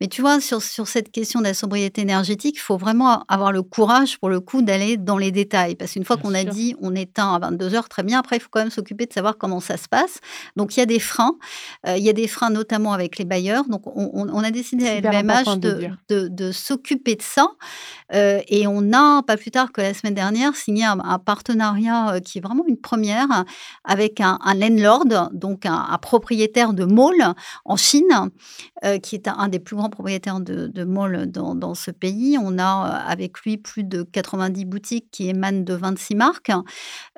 Mais 0.00 0.08
tu 0.08 0.20
vois, 0.20 0.40
sur, 0.40 0.62
sur 0.62 0.88
cette 0.88 1.10
question 1.10 1.40
de 1.40 1.44
la 1.44 1.54
sobriété 1.54 2.02
énergétique, 2.02 2.56
il 2.56 2.60
faut 2.60 2.76
vraiment 2.76 3.24
avoir 3.28 3.52
le 3.52 3.62
courage 3.62 4.18
pour 4.18 4.28
le 4.28 4.40
coup 4.40 4.62
d'aller 4.62 4.96
dans 4.96 5.18
les 5.18 5.30
détails, 5.30 5.74
parce 5.74 5.92
qu'une 5.92 6.04
fois 6.04 6.17
qu'on 6.22 6.34
a 6.34 6.44
dit 6.44 6.74
on 6.80 6.94
éteint 6.94 7.34
à 7.34 7.38
22 7.38 7.74
heures, 7.74 7.88
très 7.88 8.02
bien. 8.02 8.18
Après, 8.18 8.36
il 8.36 8.40
faut 8.40 8.48
quand 8.50 8.60
même 8.60 8.70
s'occuper 8.70 9.06
de 9.06 9.12
savoir 9.12 9.36
comment 9.36 9.60
ça 9.60 9.76
se 9.76 9.88
passe. 9.88 10.20
Donc, 10.56 10.76
il 10.76 10.80
y 10.80 10.82
a 10.82 10.86
des 10.86 10.98
freins. 10.98 11.36
Euh, 11.86 11.96
il 11.96 12.04
y 12.04 12.08
a 12.08 12.12
des 12.12 12.28
freins 12.28 12.50
notamment 12.50 12.92
avec 12.92 13.18
les 13.18 13.24
bailleurs. 13.24 13.64
Donc, 13.68 13.82
on, 13.86 14.42
a 14.42 14.50
décidé 14.50 14.88
à 14.88 15.00
LVMH 15.00 15.58
de, 15.58 16.28
de, 16.28 16.52
s'occuper 16.52 17.16
de 17.16 17.22
ça. 17.22 17.48
Euh, 18.14 18.40
et 18.48 18.66
on 18.66 18.92
a, 18.92 19.22
pas 19.22 19.36
plus 19.36 19.50
tard 19.50 19.72
que 19.72 19.80
la 19.80 19.94
semaine 19.94 20.14
dernière, 20.14 20.54
signé 20.56 20.84
un, 20.84 21.18
partenariat 21.18 22.14
euh, 22.14 22.20
qui 22.20 22.38
est 22.38 22.40
vraiment 22.40 22.64
une 22.66 22.78
première 22.78 23.44
avec 23.84 24.20
un, 24.20 24.38
landlord, 24.54 25.04
donc 25.32 25.66
un, 25.66 25.98
propriétaire 26.00 26.72
de 26.72 26.84
mall 26.84 27.34
en 27.64 27.76
Chine, 27.76 28.30
qui 29.02 29.16
est 29.16 29.28
un, 29.28 29.48
des 29.48 29.58
plus 29.58 29.76
grands 29.76 29.90
propriétaires 29.90 30.40
de, 30.40 30.68
de 30.68 30.84
mall 30.84 31.30
dans, 31.30 31.54
dans, 31.54 31.74
ce 31.74 31.90
pays. 31.90 32.38
On 32.40 32.58
a 32.58 32.64
avec 32.64 33.40
lui 33.40 33.56
plus 33.56 33.84
de 33.84 34.02
90 34.02 34.64
boutiques 34.64 35.10
qui 35.10 35.28
émanent 35.28 35.64
de 35.64 35.74
25 35.74 35.97
26 35.98 36.14
marques, 36.14 36.52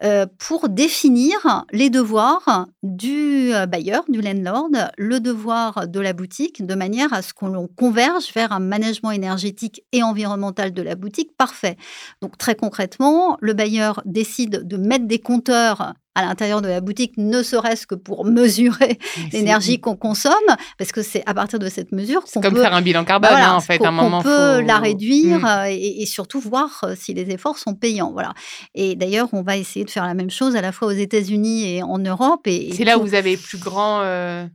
euh, 0.02 0.26
pour 0.38 0.68
définir 0.68 1.64
les 1.72 1.90
devoirs 1.90 2.66
du 2.82 3.54
euh, 3.54 3.66
bailleur, 3.66 4.04
du 4.08 4.20
landlord, 4.20 4.70
le 4.96 5.20
devoir 5.20 5.86
de 5.86 6.00
la 6.00 6.12
boutique, 6.12 6.64
de 6.64 6.74
manière 6.74 7.12
à 7.12 7.22
ce 7.22 7.34
qu'on 7.34 7.68
converge 7.68 8.32
vers 8.34 8.52
un 8.52 8.60
management 8.60 9.10
énergétique 9.10 9.84
et 9.92 10.02
environnemental 10.02 10.72
de 10.72 10.82
la 10.82 10.94
boutique 10.94 11.36
parfait. 11.36 11.76
Donc 12.22 12.38
très 12.38 12.54
concrètement, 12.54 13.36
le 13.40 13.52
bailleur 13.52 14.02
décide 14.06 14.66
de 14.66 14.76
mettre 14.76 15.06
des 15.06 15.18
compteurs 15.18 15.94
à 16.14 16.22
l'intérieur 16.22 16.60
de 16.60 16.68
la 16.68 16.80
boutique, 16.80 17.14
ne 17.16 17.42
serait-ce 17.42 17.86
que 17.86 17.94
pour 17.94 18.24
mesurer 18.24 18.98
l'énergie 19.32 19.80
qu'on 19.80 19.96
consomme, 19.96 20.32
parce 20.76 20.92
que 20.92 21.02
c'est 21.02 21.22
à 21.26 21.34
partir 21.34 21.58
de 21.58 21.68
cette 21.68 21.92
mesure 21.92 22.24
qu'on 22.24 22.40
comme 22.40 22.56
faire 22.56 22.74
un 22.74 22.82
bilan 22.82 23.04
carbone, 23.04 23.30
hein, 23.32 23.54
en 23.54 23.60
fait. 23.60 23.84
un 23.84 23.90
moment, 23.90 24.18
on 24.18 24.22
peut 24.22 24.60
la 24.60 24.78
réduire 24.78 25.40
mmh. 25.40 25.44
euh, 25.44 25.66
et, 25.68 26.06
surtout 26.06 26.40
voir 26.40 26.80
euh, 26.82 26.94
si 26.96 27.14
les 27.14 27.30
efforts 27.30 27.58
sont 27.58 27.74
payants. 27.74 28.12
Voilà. 28.12 28.34
Et 28.74 28.96
d'ailleurs, 28.96 29.28
on 29.32 29.42
va 29.42 29.56
essayer 29.56 29.84
de 29.84 29.90
faire 29.90 30.06
la 30.06 30.14
même 30.14 30.30
chose 30.30 30.56
à 30.56 30.60
la 30.60 30.72
fois 30.72 30.88
aux 30.88 30.92
États-Unis 30.92 31.76
et 31.76 31.82
en 31.82 31.98
Europe. 31.98 32.46
Et, 32.46 32.72
c'est 32.74 32.84
là 32.84 32.98
où 32.98 33.02
vous 33.02 33.14
avez 33.14 33.36
plus 33.36 33.58
grand. 33.58 34.00
Euh, 34.02 34.46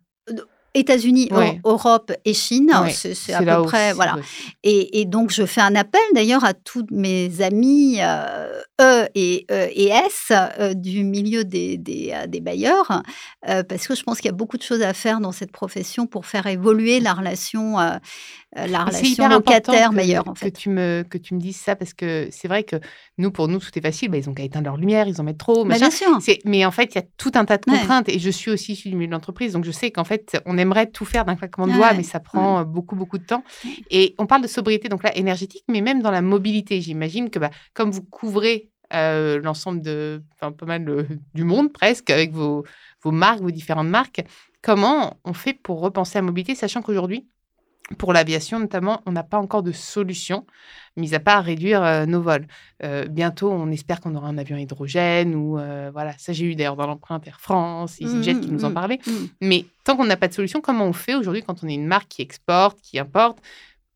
États-Unis, 0.75 1.29
Europe 1.63 2.11
et 2.25 2.33
Chine, 2.33 2.71
c'est 2.89 3.33
à 3.33 3.41
peu 3.41 3.63
près 3.63 3.93
voilà. 3.93 4.17
Et, 4.63 5.05
donc 5.05 5.31
je 5.31 5.45
fais 5.45 5.61
un 5.61 5.75
appel 5.75 6.01
d'ailleurs 6.13 6.43
à 6.43 6.53
tous 6.53 6.85
mes 6.91 7.41
amis 7.41 7.97
euh, 8.01 8.61
E 8.81 9.07
et, 9.15 9.45
e 9.49 9.69
et 9.71 9.87
S 9.87 10.31
euh, 10.31 10.73
du 10.73 11.05
milieu 11.05 11.45
des, 11.45 11.77
des, 11.77 12.11
euh, 12.13 12.27
des 12.27 12.41
bailleurs, 12.41 13.03
euh, 13.47 13.63
parce 13.63 13.87
que 13.87 13.95
je 13.95 14.03
pense 14.03 14.17
qu'il 14.17 14.25
y 14.25 14.33
a 14.33 14.35
beaucoup 14.35 14.57
de 14.57 14.63
choses 14.63 14.81
à 14.81 14.93
faire 14.93 15.21
dans 15.21 15.31
cette 15.31 15.53
profession 15.53 16.07
pour 16.07 16.25
faire 16.25 16.45
évoluer 16.45 16.99
la 16.99 17.13
relation 17.13 17.77
la 18.55 18.85
relation 18.85 19.27
locataire 19.27 19.91
meilleure. 19.91 20.27
En 20.27 20.35
fait. 20.35 20.51
Que 20.51 20.57
tu, 20.57 20.69
me, 20.69 21.03
que 21.07 21.17
tu 21.17 21.33
me 21.33 21.39
dises 21.39 21.57
ça, 21.57 21.75
parce 21.75 21.93
que 21.93 22.29
c'est 22.31 22.47
vrai 22.47 22.63
que 22.63 22.77
nous, 23.17 23.31
pour 23.31 23.47
nous, 23.47 23.59
tout 23.59 23.69
est 23.75 23.81
facile. 23.81 24.09
Bah, 24.09 24.17
ils 24.17 24.29
ont 24.29 24.33
qu'à 24.33 24.43
éteindre 24.43 24.65
leur 24.65 24.77
lumière, 24.77 25.07
ils 25.07 25.19
en 25.19 25.23
mettent 25.23 25.37
trop. 25.37 25.65
Bah, 25.65 25.75
bien 25.75 25.91
sûr. 25.91 26.07
Mais 26.45 26.65
en 26.65 26.71
fait, 26.71 26.95
il 26.95 26.95
y 26.95 27.01
a 27.01 27.05
tout 27.17 27.31
un 27.35 27.45
tas 27.45 27.57
de 27.57 27.65
contraintes. 27.65 28.09
Et 28.09 28.19
je 28.19 28.29
suis 28.29 28.51
aussi 28.51 28.73
issue 28.73 28.89
du 28.89 28.95
milieu 28.95 29.07
de 29.07 29.11
l'entreprise. 29.11 29.53
Donc, 29.53 29.65
je 29.65 29.71
sais 29.71 29.91
qu'en 29.91 30.05
fait, 30.05 30.41
on 30.45 30.57
aimerait 30.57 30.87
tout 30.87 31.05
faire 31.05 31.25
d'un 31.25 31.35
claquement 31.35 31.67
de 31.67 31.73
doigts, 31.73 31.93
mais 31.93 32.03
ça 32.03 32.19
prend 32.19 32.63
beaucoup, 32.63 32.95
beaucoup 32.95 33.17
de 33.17 33.25
temps. 33.25 33.43
Et 33.91 34.15
on 34.17 34.25
parle 34.25 34.41
de 34.41 34.47
sobriété, 34.47 34.89
donc 34.89 35.03
là, 35.03 35.15
énergétique, 35.15 35.63
mais 35.67 35.81
même 35.81 36.01
dans 36.01 36.11
la 36.11 36.21
mobilité. 36.21 36.81
J'imagine 36.81 37.29
que 37.29 37.39
bah, 37.39 37.51
comme 37.73 37.91
vous 37.91 38.03
couvrez 38.03 38.69
euh, 38.93 39.39
l'ensemble 39.41 39.81
de, 39.81 40.23
enfin, 40.35 40.51
pas 40.51 40.65
mal 40.65 41.07
du 41.33 41.43
monde 41.43 41.73
presque, 41.73 42.09
avec 42.09 42.31
vos, 42.31 42.63
vos 43.01 43.11
marques, 43.11 43.41
vos 43.41 43.51
différentes 43.51 43.87
marques, 43.87 44.23
comment 44.61 45.17
on 45.25 45.33
fait 45.33 45.53
pour 45.53 45.81
repenser 45.81 46.17
la 46.17 46.21
mobilité, 46.21 46.55
sachant 46.55 46.81
qu'aujourd'hui, 46.81 47.27
pour 47.97 48.13
l'aviation 48.13 48.59
notamment, 48.59 49.01
on 49.05 49.11
n'a 49.11 49.23
pas 49.23 49.37
encore 49.37 49.61
de 49.61 49.71
solution, 49.71 50.45
mis 50.97 51.13
à 51.13 51.19
part 51.19 51.43
réduire 51.43 51.83
euh, 51.83 52.05
nos 52.05 52.21
vols. 52.21 52.47
Euh, 52.83 53.05
bientôt, 53.05 53.51
on 53.51 53.69
espère 53.71 54.01
qu'on 54.01 54.15
aura 54.15 54.27
un 54.27 54.37
avion 54.37 54.57
hydrogène 54.57 55.35
ou 55.35 55.59
euh, 55.59 55.91
voilà. 55.93 56.13
Ça, 56.17 56.33
j'ai 56.33 56.45
eu 56.45 56.55
d'ailleurs 56.55 56.75
dans 56.75 56.87
l'empreinte 56.87 57.27
Air 57.27 57.39
France, 57.39 58.01
EasyJet 58.01 58.33
mmh, 58.33 58.41
qui 58.41 58.51
nous 58.51 58.65
en 58.65 58.71
mmh, 58.71 58.73
parlaient. 58.73 58.99
Mmh. 59.05 59.11
Mais 59.41 59.65
tant 59.83 59.95
qu'on 59.95 60.05
n'a 60.05 60.17
pas 60.17 60.27
de 60.27 60.33
solution, 60.33 60.61
comment 60.61 60.85
on 60.85 60.93
fait 60.93 61.15
aujourd'hui 61.15 61.43
quand 61.43 61.63
on 61.63 61.67
est 61.67 61.75
une 61.75 61.87
marque 61.87 62.07
qui 62.07 62.21
exporte, 62.21 62.79
qui 62.81 62.97
importe? 62.97 63.39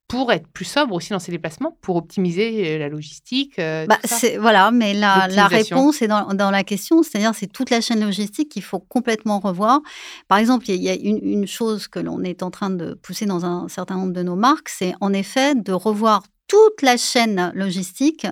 Pour 0.10 0.34
être 0.34 0.48
plus 0.48 0.66
sobre 0.66 0.96
aussi 0.96 1.12
dans 1.12 1.20
ses 1.20 1.32
déplacements, 1.32 1.78
pour 1.82 1.96
optimiser 1.96 2.76
euh, 2.76 2.80
la 2.80 2.90
logistique 2.90 3.60
euh, 3.60 3.86
bah, 3.86 4.00
Voilà, 4.40 4.72
mais 4.72 4.96
la, 4.96 5.28
la 5.30 5.48
réponse 5.48 6.02
est 6.02 6.08
dans, 6.08 6.34
dans 6.34 6.50
la 6.50 6.64
question, 6.64 7.04
c'est-à-dire 7.04 7.34
c'est 7.36 7.48
toute 7.48 7.70
la 7.70 7.80
chaîne 7.80 8.02
logistique 8.02 8.50
qu'il 8.50 8.64
faut 8.64 8.80
complètement 8.80 9.40
revoir. 9.40 9.82
Par 10.28 10.40
exemple, 10.40 10.66
il 10.68 10.82
y 10.82 10.90
a 10.90 10.96
une, 10.96 11.20
une 11.22 11.48
chose 11.48 11.88
que 11.88 12.00
l'on 12.00 12.24
est 12.24 12.42
en 12.42 12.50
train 12.50 12.72
de 12.72 12.96
pousser 12.96 13.28
dans 13.28 13.46
un 13.46 13.70
certain 13.70 13.96
nombre 13.96 14.14
de 14.14 14.24
nos 14.24 14.36
marques, 14.36 14.70
c'est 14.70 14.96
en 15.00 15.14
effet 15.14 15.54
de 15.54 15.74
revoir 15.74 16.24
toute 16.48 16.82
la 16.82 16.98
chaîne 16.98 17.52
logistique 17.54 18.26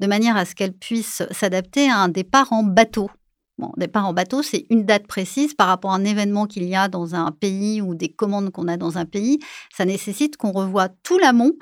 de 0.00 0.06
manière 0.06 0.36
à 0.36 0.44
ce 0.44 0.54
qu'elle 0.54 0.74
puisse 0.74 1.22
s'adapter 1.30 1.90
à 1.90 1.96
un 1.96 2.08
départ 2.08 2.52
en 2.52 2.62
bateau. 2.62 3.10
Bon, 3.58 3.70
départ 3.76 4.06
en 4.06 4.14
bateau, 4.14 4.42
c'est 4.42 4.64
une 4.70 4.84
date 4.86 5.06
précise 5.06 5.52
par 5.52 5.68
rapport 5.68 5.92
à 5.92 5.96
un 5.96 6.04
événement 6.04 6.46
qu'il 6.46 6.64
y 6.64 6.74
a 6.74 6.88
dans 6.88 7.14
un 7.14 7.30
pays 7.32 7.82
ou 7.82 7.94
des 7.94 8.08
commandes 8.08 8.50
qu'on 8.50 8.66
a 8.66 8.78
dans 8.78 8.96
un 8.96 9.04
pays. 9.04 9.40
Ça 9.76 9.84
nécessite 9.84 10.38
qu'on 10.38 10.52
revoie 10.52 10.88
tout 11.02 11.18
l'amont 11.18 11.52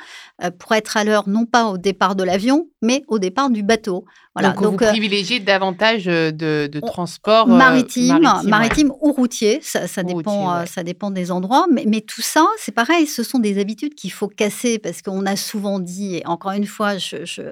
euh, 0.42 0.52
pour 0.52 0.72
être 0.74 0.96
à 0.96 1.02
l'heure, 1.02 1.28
non 1.28 1.46
pas 1.46 1.66
au 1.66 1.78
départ 1.78 2.14
de 2.14 2.22
l'avion, 2.22 2.68
mais 2.80 3.02
au 3.08 3.18
départ 3.18 3.50
du 3.50 3.64
bateau. 3.64 4.04
Voilà. 4.36 4.50
Donc, 4.52 4.80
vous 4.80 4.86
euh, 4.86 4.90
privilégiez 4.90 5.40
davantage 5.40 6.06
euh, 6.06 6.30
de, 6.30 6.68
de 6.70 6.78
transport 6.78 7.48
maritime, 7.48 8.20
maritime, 8.44 8.92
ou 9.00 9.10
routier. 9.12 9.58
Ça, 9.60 10.04
dépend, 10.04 10.64
ça 10.66 10.84
dépend 10.84 11.10
des 11.10 11.32
endroits. 11.32 11.66
Mais, 11.72 11.84
mais 11.88 12.02
tout 12.02 12.22
ça, 12.22 12.46
c'est 12.56 12.72
pareil, 12.72 13.08
ce 13.08 13.24
sont 13.24 13.40
des 13.40 13.60
habitudes 13.60 13.94
qu'il 13.94 14.12
faut 14.12 14.28
casser 14.28 14.78
parce 14.78 15.02
qu'on 15.02 15.26
a 15.26 15.34
souvent 15.34 15.80
dit, 15.80 16.16
et 16.16 16.26
encore 16.26 16.52
une 16.52 16.66
fois, 16.66 16.98
je, 16.98 17.24
je, 17.24 17.42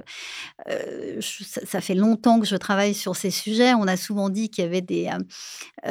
ça 1.21 1.81
fait 1.81 1.97
longtemps 1.97 2.39
que 2.39 2.47
je 2.47 2.57
travaille 2.57 2.95
sur 2.95 3.17
ces 3.17 3.33
sujets, 3.33 3.75
on 3.75 3.89
a 3.89 3.97
souvent 3.97 4.28
dit 4.29 4.49
qu'il 4.51 4.65
y 4.65 4.67
avait 4.67 4.81
des, 4.81 5.11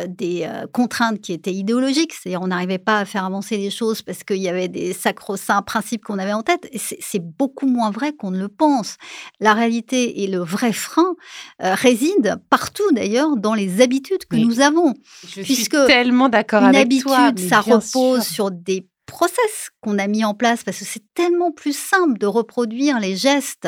des 0.07 0.49
contraintes 0.73 1.21
qui 1.21 1.33
étaient 1.33 1.53
idéologiques, 1.53 2.13
c'est-à-dire 2.13 2.41
on 2.41 2.47
n'arrivait 2.47 2.77
pas 2.77 2.99
à 2.99 3.05
faire 3.05 3.25
avancer 3.25 3.57
les 3.57 3.69
choses 3.69 4.01
parce 4.01 4.23
qu'il 4.23 4.37
y 4.37 4.49
avait 4.49 4.67
des 4.67 4.93
sacro-saints 4.93 5.61
principes 5.61 6.03
qu'on 6.03 6.19
avait 6.19 6.33
en 6.33 6.43
tête. 6.43 6.69
C'est 6.75 7.23
beaucoup 7.23 7.67
moins 7.67 7.91
vrai 7.91 8.13
qu'on 8.13 8.31
ne 8.31 8.39
le 8.39 8.47
pense. 8.47 8.97
La 9.39 9.53
réalité 9.53 10.23
et 10.23 10.27
le 10.27 10.39
vrai 10.39 10.73
frein 10.73 11.15
résident 11.59 12.37
partout 12.49 12.91
d'ailleurs 12.91 13.37
dans 13.37 13.53
les 13.53 13.81
habitudes 13.81 14.25
que 14.25 14.35
nous 14.35 14.59
avons. 14.59 14.93
Je 15.27 15.41
puisque 15.41 15.75
suis 15.75 15.87
tellement 15.87 16.29
d'accord 16.29 16.63
avec 16.63 16.89
toi. 17.01 17.17
Une 17.17 17.25
habitude, 17.25 17.49
ça 17.49 17.61
repose 17.61 18.23
sur 18.23 18.51
des 18.51 18.87
process 19.07 19.71
qu'on 19.81 19.97
a 19.97 20.05
mis 20.05 20.23
en 20.23 20.35
place 20.35 20.63
parce 20.63 20.77
que 20.77 20.85
c'est 20.85 21.03
tellement 21.15 21.51
plus 21.51 21.75
simple 21.75 22.19
de 22.19 22.27
reproduire 22.27 22.99
les 22.99 23.15
gestes 23.15 23.67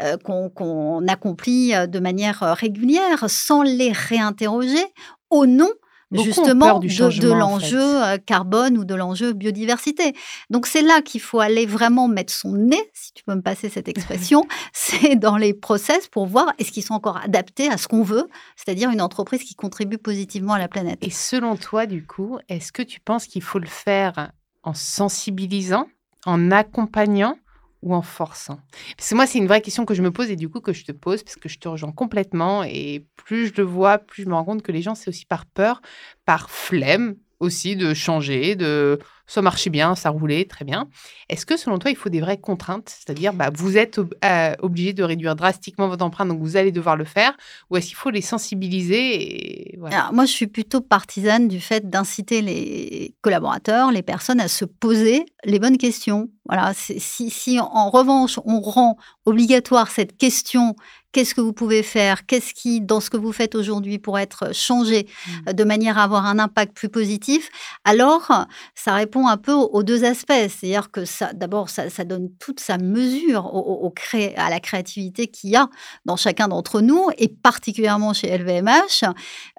euh, 0.00 0.16
qu'on 0.18 1.08
accomplit 1.08 1.74
euh, 1.74 1.88
de 1.88 1.98
manière 1.98 2.44
euh, 2.44 2.52
régulière 2.52 3.24
sans 3.28 3.62
les 3.62 3.90
réinterroger 3.90 4.84
au 5.30 5.46
nom 5.46 5.70
justement 6.12 6.78
de, 6.78 7.32
l'enjeu 7.32 8.16
carbone 8.26 8.78
ou 8.78 8.84
de 8.84 8.94
l'enjeu 8.94 9.32
biodiversité. 9.32 10.14
Donc 10.50 10.68
c'est 10.68 10.82
là 10.82 11.02
qu'il 11.02 11.20
faut 11.20 11.40
aller 11.40 11.66
vraiment 11.66 12.06
mettre 12.06 12.32
son 12.32 12.52
nez, 12.52 12.90
si 12.94 13.12
tu 13.12 13.24
peux 13.24 13.34
me 13.34 13.42
passer 13.42 13.68
cette 13.68 13.88
expression, 13.88 14.44
c'est 14.72 15.16
dans 15.16 15.36
les 15.36 15.52
process 15.52 16.06
pour 16.06 16.26
voir 16.26 16.52
est-ce 16.58 16.70
qu'ils 16.70 16.84
sont 16.84 16.94
encore 16.94 17.16
adaptés 17.16 17.68
à 17.68 17.76
ce 17.76 17.88
qu'on 17.88 18.04
veut, 18.04 18.28
c'est-à-dire 18.54 18.90
une 18.90 19.00
entreprise 19.00 19.42
qui 19.42 19.56
contribue 19.56 19.98
positivement 19.98 20.52
à 20.52 20.60
la 20.60 20.68
planète. 20.68 20.98
Et 21.02 21.10
selon 21.10 21.56
toi, 21.56 21.86
du 21.86 22.06
coup, 22.06 22.38
est-ce 22.48 22.70
que 22.70 22.82
tu 22.82 23.00
penses 23.00 23.26
qu'il 23.26 23.42
faut 23.42 23.58
le 23.58 23.66
faire 23.66 24.30
en 24.66 24.74
sensibilisant, 24.74 25.88
en 26.26 26.50
accompagnant 26.50 27.38
ou 27.80 27.94
en 27.94 28.02
forçant? 28.02 28.58
Parce 28.98 29.08
que 29.08 29.14
moi, 29.14 29.26
c'est 29.26 29.38
une 29.38 29.46
vraie 29.46 29.62
question 29.62 29.86
que 29.86 29.94
je 29.94 30.02
me 30.02 30.10
pose 30.10 30.30
et 30.30 30.36
du 30.36 30.50
coup 30.50 30.60
que 30.60 30.74
je 30.74 30.84
te 30.84 30.92
pose 30.92 31.22
parce 31.22 31.36
que 31.36 31.48
je 31.48 31.58
te 31.58 31.68
rejoins 31.68 31.92
complètement. 31.92 32.64
Et 32.64 33.06
plus 33.16 33.46
je 33.46 33.54
le 33.56 33.62
vois, 33.62 33.96
plus 33.98 34.24
je 34.24 34.28
me 34.28 34.34
rends 34.34 34.44
compte 34.44 34.62
que 34.62 34.72
les 34.72 34.82
gens, 34.82 34.94
c'est 34.94 35.08
aussi 35.08 35.24
par 35.24 35.46
peur, 35.46 35.80
par 36.26 36.50
flemme 36.50 37.14
aussi 37.40 37.76
de 37.76 37.94
changer, 37.94 38.56
de 38.56 38.98
ça 39.26 39.42
marchait 39.42 39.70
bien, 39.70 39.94
ça 39.94 40.10
roulait 40.10 40.44
très 40.44 40.64
bien. 40.64 40.88
Est-ce 41.28 41.46
que 41.46 41.56
selon 41.56 41.78
toi, 41.78 41.90
il 41.90 41.96
faut 41.96 42.08
des 42.08 42.20
vraies 42.20 42.38
contraintes? 42.38 42.88
C'est-à-dire, 42.88 43.32
bah, 43.32 43.50
vous 43.52 43.76
êtes 43.76 43.98
euh, 43.98 44.54
obligé 44.60 44.92
de 44.92 45.02
réduire 45.02 45.36
drastiquement 45.36 45.88
votre 45.88 46.04
empreinte, 46.04 46.28
donc 46.28 46.40
vous 46.40 46.56
allez 46.56 46.72
devoir 46.72 46.96
le 46.96 47.04
faire, 47.04 47.36
ou 47.70 47.76
est-ce 47.76 47.88
qu'il 47.88 47.96
faut 47.96 48.10
les 48.10 48.20
sensibiliser. 48.20 49.76
Moi, 50.12 50.24
je 50.24 50.32
suis 50.32 50.46
plutôt 50.46 50.80
partisane 50.80 51.48
du 51.48 51.60
fait 51.60 51.88
d'inciter 51.88 52.42
les 52.42 53.14
collaborateurs, 53.20 53.90
les 53.90 54.02
personnes 54.02 54.40
à 54.40 54.48
se 54.48 54.64
poser 54.64 55.26
les 55.44 55.58
bonnes 55.58 55.78
questions. 55.78 56.28
Voilà, 56.48 56.72
si, 56.74 57.30
si 57.30 57.58
en 57.60 57.90
revanche, 57.90 58.38
on 58.44 58.60
rend 58.60 58.96
obligatoire 59.24 59.90
cette 59.90 60.16
question 60.16 60.76
qu'est-ce 61.16 61.34
que 61.34 61.40
vous 61.40 61.54
pouvez 61.54 61.82
faire, 61.82 62.26
qu'est-ce 62.26 62.52
qui, 62.52 62.82
dans 62.82 63.00
ce 63.00 63.08
que 63.08 63.16
vous 63.16 63.32
faites 63.32 63.54
aujourd'hui, 63.54 63.98
pourrait 63.98 64.24
être 64.24 64.54
changé 64.54 65.06
mmh. 65.46 65.52
de 65.54 65.64
manière 65.64 65.96
à 65.96 66.02
avoir 66.02 66.26
un 66.26 66.38
impact 66.38 66.76
plus 66.76 66.90
positif, 66.90 67.48
alors 67.84 68.44
ça 68.74 68.92
répond 68.92 69.26
un 69.26 69.38
peu 69.38 69.54
aux, 69.54 69.82
deux 69.82 70.04
aspects. 70.04 70.34
C'est-à-dire 70.34 70.90
que 70.90 71.06
ça, 71.06 71.32
d'abord, 71.32 71.70
ça, 71.70 71.88
donne 72.04 72.28
toute 72.38 72.60
sa 72.60 72.76
mesure 72.76 73.46
au, 73.54 73.94
à 74.36 74.50
la 74.50 74.60
créativité 74.60 75.26
qu'il 75.28 75.48
y 75.48 75.56
a 75.56 75.70
dans 76.04 76.16
chacun 76.16 76.48
d'entre 76.48 76.82
nous, 76.82 77.08
et 77.16 77.28
particulièrement 77.28 78.12
chez 78.12 78.36
LVMH. 78.36 79.04
Euh, 79.04 79.10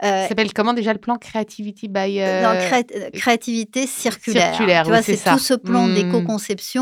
ça 0.01 0.27
s'appelle 0.27 0.53
comment 0.53 0.73
déjà 0.73 0.93
le 0.93 0.99
plan 0.99 1.17
Creativity 1.17 1.87
by... 1.87 2.19
Euh, 2.19 2.45
euh, 2.45 3.09
créativité 3.13 3.87
circulaire. 3.87 4.53
circulaire 4.53 4.83
vois, 4.83 5.01
c'est 5.01 5.17
tout 5.17 5.39
ce 5.39 5.55
plan 5.55 5.87
mmh. 5.87 5.93
d'éco-conception, 5.95 6.76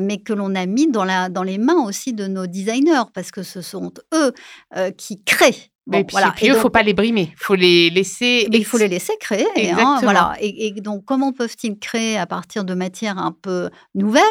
mais 0.00 0.18
que 0.18 0.32
l'on 0.32 0.54
a 0.54 0.66
mis 0.66 0.90
dans, 0.90 1.04
la, 1.04 1.28
dans 1.28 1.42
les 1.42 1.58
mains 1.58 1.84
aussi 1.84 2.12
de 2.12 2.26
nos 2.26 2.46
designers, 2.46 3.10
parce 3.14 3.30
que 3.30 3.42
ce 3.42 3.60
sont 3.60 3.92
eux 4.14 4.32
euh, 4.76 4.90
qui 4.90 5.22
créent 5.22 5.72
Bon, 5.84 5.98
et 5.98 6.04
puis, 6.04 6.12
voilà. 6.12 6.32
il 6.40 6.48
ne 6.48 6.54
faut 6.54 6.70
pas 6.70 6.84
les 6.84 6.94
brimer, 6.94 7.32
il 7.32 7.42
faut 7.42 7.56
les 7.56 7.90
laisser. 7.90 8.46
il 8.52 8.64
faut 8.64 8.78
les 8.78 8.86
laisser 8.86 9.14
créer. 9.18 9.72
Hein, 9.72 9.98
voilà. 10.00 10.34
Et, 10.40 10.68
et, 10.68 10.80
donc, 10.80 11.04
comment 11.04 11.32
peuvent-ils 11.32 11.76
créer 11.76 12.16
à 12.16 12.24
partir 12.24 12.64
de 12.64 12.72
matières 12.72 13.18
un 13.18 13.32
peu 13.32 13.68
nouvelles 13.96 14.22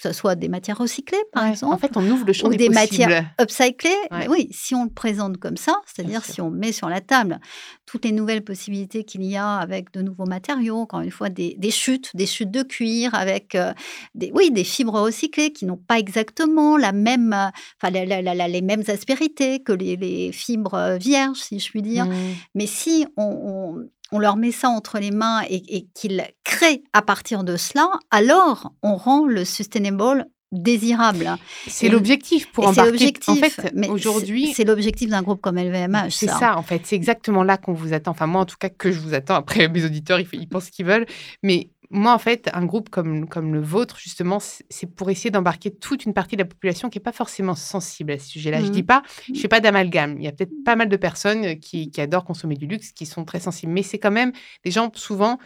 que 0.00 0.08
ce 0.08 0.14
soit 0.14 0.34
des 0.34 0.48
matières 0.48 0.78
recyclées, 0.78 1.18
par 1.32 1.46
exemple. 1.46 1.74
En 1.74 1.78
fait, 1.78 1.96
on 1.96 2.08
ouvre 2.10 2.24
le 2.24 2.32
champ 2.32 2.48
ou 2.48 2.54
des, 2.54 2.68
matières 2.68 3.26
upcyclées. 3.40 3.90
oui, 4.28 4.48
si 4.50 4.74
on 4.74 4.84
le 4.84 4.90
présente 4.90 5.36
comme 5.38 5.56
ça, 5.56 5.80
c'est-à-dire 5.86 6.24
si 6.24 6.40
on 6.40 6.50
met 6.50 6.72
sur 6.72 6.88
la 6.88 7.00
table 7.00 7.40
toutes 7.86 8.04
les 8.04 8.12
nouvelles 8.12 8.44
possibilités 8.44 9.04
qu'il 9.04 9.24
y 9.24 9.36
a 9.36 9.56
avec 9.56 9.92
de 9.92 10.00
nouveaux 10.00 10.26
matériaux, 10.26 10.76
encore 10.76 11.00
une 11.00 11.10
fois, 11.10 11.28
des, 11.28 11.56
chutes, 11.70 12.14
des 12.14 12.26
chutes 12.26 12.50
de 12.50 12.62
cuir 12.62 13.14
avec 13.14 13.54
euh, 13.54 13.72
des, 14.14 14.30
oui, 14.32 14.50
des 14.50 14.64
fibres 14.64 15.00
recyclées 15.00 15.52
qui 15.52 15.66
n'ont 15.66 15.76
pas 15.76 15.98
exactement 15.98 16.76
la 16.76 16.92
même, 16.92 17.32
euh, 17.32 17.48
enfin, 17.82 17.90
les 17.90 18.62
mêmes 18.62 18.84
aspérités 18.86 19.60
que 19.62 19.72
les, 19.72 20.30
fibres 20.32 20.74
euh, 20.74 20.96
vierges, 20.98 21.38
si 21.38 21.58
je 21.58 21.68
puis 21.68 21.82
dire. 21.82 22.06
Mmh. 22.06 22.14
Mais 22.54 22.66
si 22.66 23.06
on 23.16 23.30
on 23.30 23.88
leur 24.18 24.36
met 24.36 24.52
ça 24.52 24.68
entre 24.68 24.98
les 24.98 25.10
mains 25.10 25.42
et, 25.48 25.86
qu'ils 25.94 26.24
créent 26.44 26.82
à 26.92 27.02
partir 27.02 27.44
de 27.44 27.56
cela, 27.56 27.88
alors 28.10 28.72
on 28.82 28.96
rend 28.96 29.26
le 29.26 29.44
sustainable 29.44 30.26
désirable. 30.52 31.36
C'est 31.68 31.88
l'objectif 31.88 32.50
pour 32.50 32.66
embarquer. 32.66 32.90
l'objectif. 32.90 33.28
En 33.28 33.34
fait, 33.36 33.88
aujourd'hui, 33.88 34.52
c'est 34.52 34.64
l'objectif 34.64 35.08
d'un 35.08 35.22
groupe 35.22 35.40
comme 35.40 35.58
LVMH. 35.58 36.10
C'est 36.10 36.28
ça. 36.28 36.56
en 36.56 36.62
fait. 36.62 36.82
C'est 36.84 36.96
exactement 36.96 37.44
là 37.44 37.56
qu'on 37.56 37.72
vous 37.72 37.92
attend. 37.92 38.10
Enfin, 38.10 38.26
moi, 38.26 38.40
en 38.40 38.46
tout 38.46 38.56
cas, 38.58 38.68
que 38.68 38.90
je 38.90 38.98
vous 38.98 39.14
attends. 39.14 39.36
Après, 39.36 39.68
mes 39.68 39.84
auditeurs, 39.84 40.18
ils, 40.18 40.48
pensent 40.48 40.66
ce 40.66 40.70
qu'ils 40.72 40.86
veulent. 40.86 41.06
Mais 41.42 41.70
moi, 41.92 42.14
en 42.14 42.18
fait, 42.18 42.48
un 42.52 42.64
groupe 42.64 42.88
comme, 42.88 43.28
comme 43.28 43.52
le 43.52 43.60
vôtre, 43.60 43.98
justement, 43.98 44.38
c'est 44.40 44.86
pour 44.86 45.10
essayer 45.10 45.30
d'embarquer 45.30 45.72
toute 45.74 46.04
une 46.04 46.14
partie 46.14 46.36
de 46.36 46.42
la 46.42 46.48
population 46.48 46.88
qui 46.88 46.98
n'est 46.98 47.02
pas 47.02 47.12
forcément 47.12 47.56
sensible 47.56 48.12
à 48.12 48.18
ce 48.18 48.28
sujet-là. 48.28 48.58
Je 48.58 48.66
ne 48.66 48.68
mmh. 48.68 48.72
dis 48.72 48.82
pas, 48.84 49.02
je 49.26 49.32
ne 49.32 49.38
fais 49.38 49.48
pas 49.48 49.58
d'amalgame. 49.58 50.16
Il 50.18 50.24
y 50.24 50.28
a 50.28 50.32
peut-être 50.32 50.52
pas 50.64 50.76
mal 50.76 50.88
de 50.88 50.96
personnes 50.96 51.58
qui, 51.58 51.90
qui, 51.90 52.00
adorent 52.00 52.24
consommer 52.24 52.54
du 52.54 52.66
luxe, 52.66 52.92
qui 52.92 53.06
sont 53.06 53.24
très 53.24 53.40
sensibles. 53.40 53.72
Mais 53.72 53.82
c'est 53.82 53.98
quand 53.98 54.12
même 54.12 54.32
des 54.64 54.70
gens, 54.70 54.92
souvent, 54.94 55.40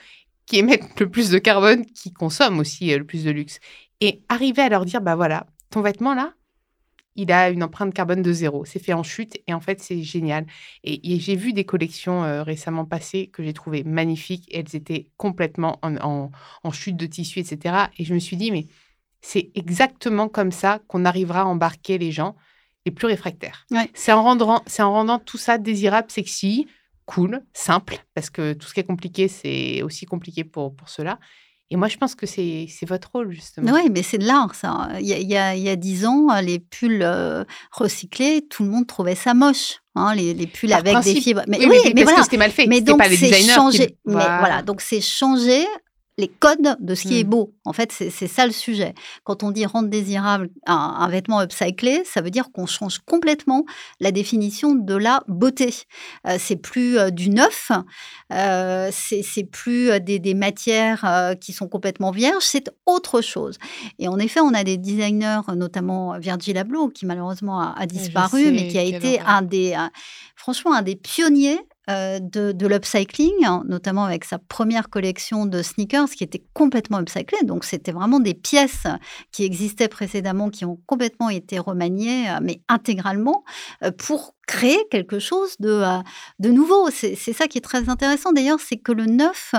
qui 0.44 0.58
émettent 0.58 1.00
le 1.00 1.08
plus 1.08 1.30
de 1.30 1.38
carbone, 1.38 1.86
qui 1.86 2.12
consomment 2.12 2.58
aussi 2.58 2.92
euh, 2.92 2.98
le 2.98 3.06
plus 3.06 3.24
de 3.24 3.30
luxe. 3.30 3.58
Et 4.02 4.22
arriver 4.28 4.60
à 4.60 4.68
leur 4.68 4.84
dire, 4.84 5.00
bah 5.00 5.16
voilà, 5.16 5.46
ton 5.70 5.80
vêtement 5.80 6.14
là, 6.14 6.34
il 7.16 7.32
a 7.32 7.50
une 7.50 7.62
empreinte 7.62 7.94
carbone 7.94 8.22
de 8.22 8.32
zéro. 8.32 8.64
C'est 8.64 8.78
fait 8.78 8.92
en 8.92 9.02
chute 9.02 9.38
et 9.46 9.54
en 9.54 9.60
fait, 9.60 9.80
c'est 9.80 10.02
génial. 10.02 10.46
Et, 10.82 11.18
j'ai 11.18 11.36
vu 11.36 11.52
des 11.52 11.64
collections 11.64 12.24
euh, 12.24 12.42
récemment 12.42 12.84
passées 12.84 13.28
que 13.28 13.42
j'ai 13.42 13.52
trouvées 13.52 13.84
magnifiques. 13.84 14.48
elles 14.52 14.74
étaient 14.74 15.08
complètement 15.16 15.78
en, 15.82 16.30
chute 16.72 16.96
de 16.96 17.06
tissu, 17.06 17.40
etc. 17.40 17.86
Et 17.98 18.04
je 18.04 18.14
me 18.14 18.18
suis 18.18 18.36
dit, 18.36 18.50
mais 18.50 18.66
c'est 19.20 19.50
exactement 19.54 20.28
comme 20.28 20.52
ça 20.52 20.80
qu'on 20.88 21.04
arrivera 21.04 21.42
à 21.42 21.44
embarquer 21.44 21.98
les 21.98 22.12
gens 22.12 22.36
les 22.84 22.92
plus 22.92 23.06
réfractaires. 23.06 23.66
C'est 23.94 24.12
en, 24.12 24.22
rendant, 24.22 24.62
en 24.78 24.92
rendant 24.92 25.18
tout 25.18 25.38
ça 25.38 25.56
désirable, 25.56 26.10
sexy, 26.10 26.66
cool, 27.06 27.42
simple, 27.52 27.98
parce 28.14 28.28
que 28.28 28.52
tout 28.52 28.66
ce 28.66 28.74
qui 28.74 28.80
est 28.80 28.84
compliqué, 28.84 29.28
c'est 29.28 29.82
aussi 29.82 30.04
compliqué 30.04 30.44
pour, 30.44 30.74
pour 30.74 30.88
cela. 30.88 31.18
Et 31.70 31.76
moi, 31.76 31.88
je 31.88 31.96
pense 31.96 32.14
que 32.14 32.26
c'est 32.26 32.68
votre 32.86 33.10
rôle, 33.12 33.32
justement. 33.32 33.72
Oui, 33.72 33.88
mais 33.90 34.02
c'est 34.02 34.18
de 34.18 34.26
l'art, 34.26 34.54
ça. 34.54 34.90
Il 35.00 35.06
y, 35.06 35.14
a, 35.36 35.54
il, 35.54 35.62
y 35.62 35.68
a, 35.68 35.76
dix 35.76 36.04
ans, 36.06 36.28
les 36.40 36.58
pulls 36.58 37.02
euh, 37.02 37.44
recyclés, 37.72 38.46
tout 38.48 38.64
le 38.64 38.70
monde 38.70 38.86
trouvait 38.86 39.14
ça 39.14 39.34
moche. 39.34 39.80
Hein, 39.96 40.14
les, 40.14 40.34
les, 40.34 40.46
pulls 40.46 40.72
avec 40.72 40.98
des 41.00 41.20
fibres. 41.20 41.42
Mais, 41.46 41.64
oui, 41.66 41.78
mais, 41.94 42.04
parce 42.04 42.16
que 42.16 42.22
c'était 42.24 42.36
mal 42.36 42.50
fait. 42.50 42.66
Mais 42.66 42.80
donc, 42.80 43.02
c'est 43.04 43.42
changé. 43.42 43.96
Mais 44.04 44.14
voilà, 44.14 44.62
donc 44.62 44.80
c'est 44.80 45.00
changé 45.00 45.64
les 46.16 46.28
codes 46.28 46.76
de 46.78 46.94
ce 46.94 47.08
qui 47.08 47.18
est 47.18 47.24
mmh. 47.24 47.30
beau. 47.30 47.54
En 47.64 47.72
fait, 47.72 47.90
c'est 47.90 48.28
ça 48.28 48.46
le 48.46 48.52
sujet. 48.52 48.94
Quand 49.24 49.42
on 49.42 49.50
dit 49.50 49.66
rendre 49.66 49.88
désirable 49.88 50.50
un, 50.66 51.08
vêtement 51.08 51.42
upcyclé, 51.42 52.02
ça 52.04 52.20
veut 52.20 52.30
dire 52.30 52.52
qu'on 52.52 52.66
change 52.66 52.98
complètement 53.00 53.64
la 54.00 54.12
définition 54.12 54.74
de 54.74 54.94
la 54.94 55.24
beauté. 55.26 55.74
Euh, 56.26 56.36
c'est 56.38 56.56
plus 56.56 56.98
euh, 56.98 57.10
du 57.10 57.30
neuf, 57.30 57.72
euh, 58.32 58.90
c'est 58.92 59.44
plus 59.44 60.00
des, 60.00 60.34
matières 60.34 61.34
qui 61.40 61.52
sont 61.52 61.68
complètement 61.68 62.10
vierges, 62.10 62.42
c'est 62.42 62.70
autre 62.86 63.20
chose. 63.20 63.58
Et 63.98 64.08
en 64.08 64.18
effet, 64.18 64.40
on 64.40 64.52
a 64.52 64.64
des 64.64 64.76
designers, 64.76 65.40
notamment 65.54 66.18
Virgil 66.18 66.58
Abloh, 66.58 66.88
qui 66.88 67.06
malheureusement 67.06 67.60
a, 67.60 67.86
disparu, 67.86 68.50
mais 68.50 68.68
qui 68.68 68.78
a 68.78 68.82
été 68.82 69.20
un 69.20 69.42
des, 69.42 69.76
franchement, 70.34 70.72
un 70.72 70.82
des 70.82 70.96
pionniers 70.96 71.60
euh, 71.90 72.18
de, 72.18 72.66
l'upcycling, 72.66 73.44
hein, 73.44 73.62
notamment 73.66 74.04
avec 74.04 74.24
sa 74.24 74.38
première 74.38 74.88
collection 74.88 75.44
de 75.44 75.62
sneakers 75.62 76.10
qui 76.10 76.24
était 76.24 76.42
complètement 76.54 76.98
upcyclée. 76.98 77.44
Donc, 77.44 77.64
c'était 77.64 77.92
vraiment 77.92 78.20
des 78.20 78.32
pièces 78.32 78.86
qui 79.32 79.44
existaient 79.44 79.88
précédemment, 79.88 80.48
qui 80.48 80.64
ont 80.64 80.78
complètement 80.86 81.28
été 81.28 81.58
remaniées, 81.58 82.30
euh, 82.30 82.38
mais 82.42 82.62
intégralement, 82.68 83.44
euh, 83.82 83.90
pour 83.90 84.34
créer 84.46 84.78
quelque 84.90 85.18
chose 85.18 85.56
de, 85.58 85.82
de 86.38 86.50
nouveau. 86.50 86.90
C'est 86.90 87.14
ça 87.16 87.46
qui 87.48 87.58
est 87.58 87.62
très 87.62 87.88
intéressant 87.88 88.32
d'ailleurs, 88.32 88.60
c'est 88.60 88.76
que 88.76 88.92
le 88.92 89.06
neuf 89.06 89.54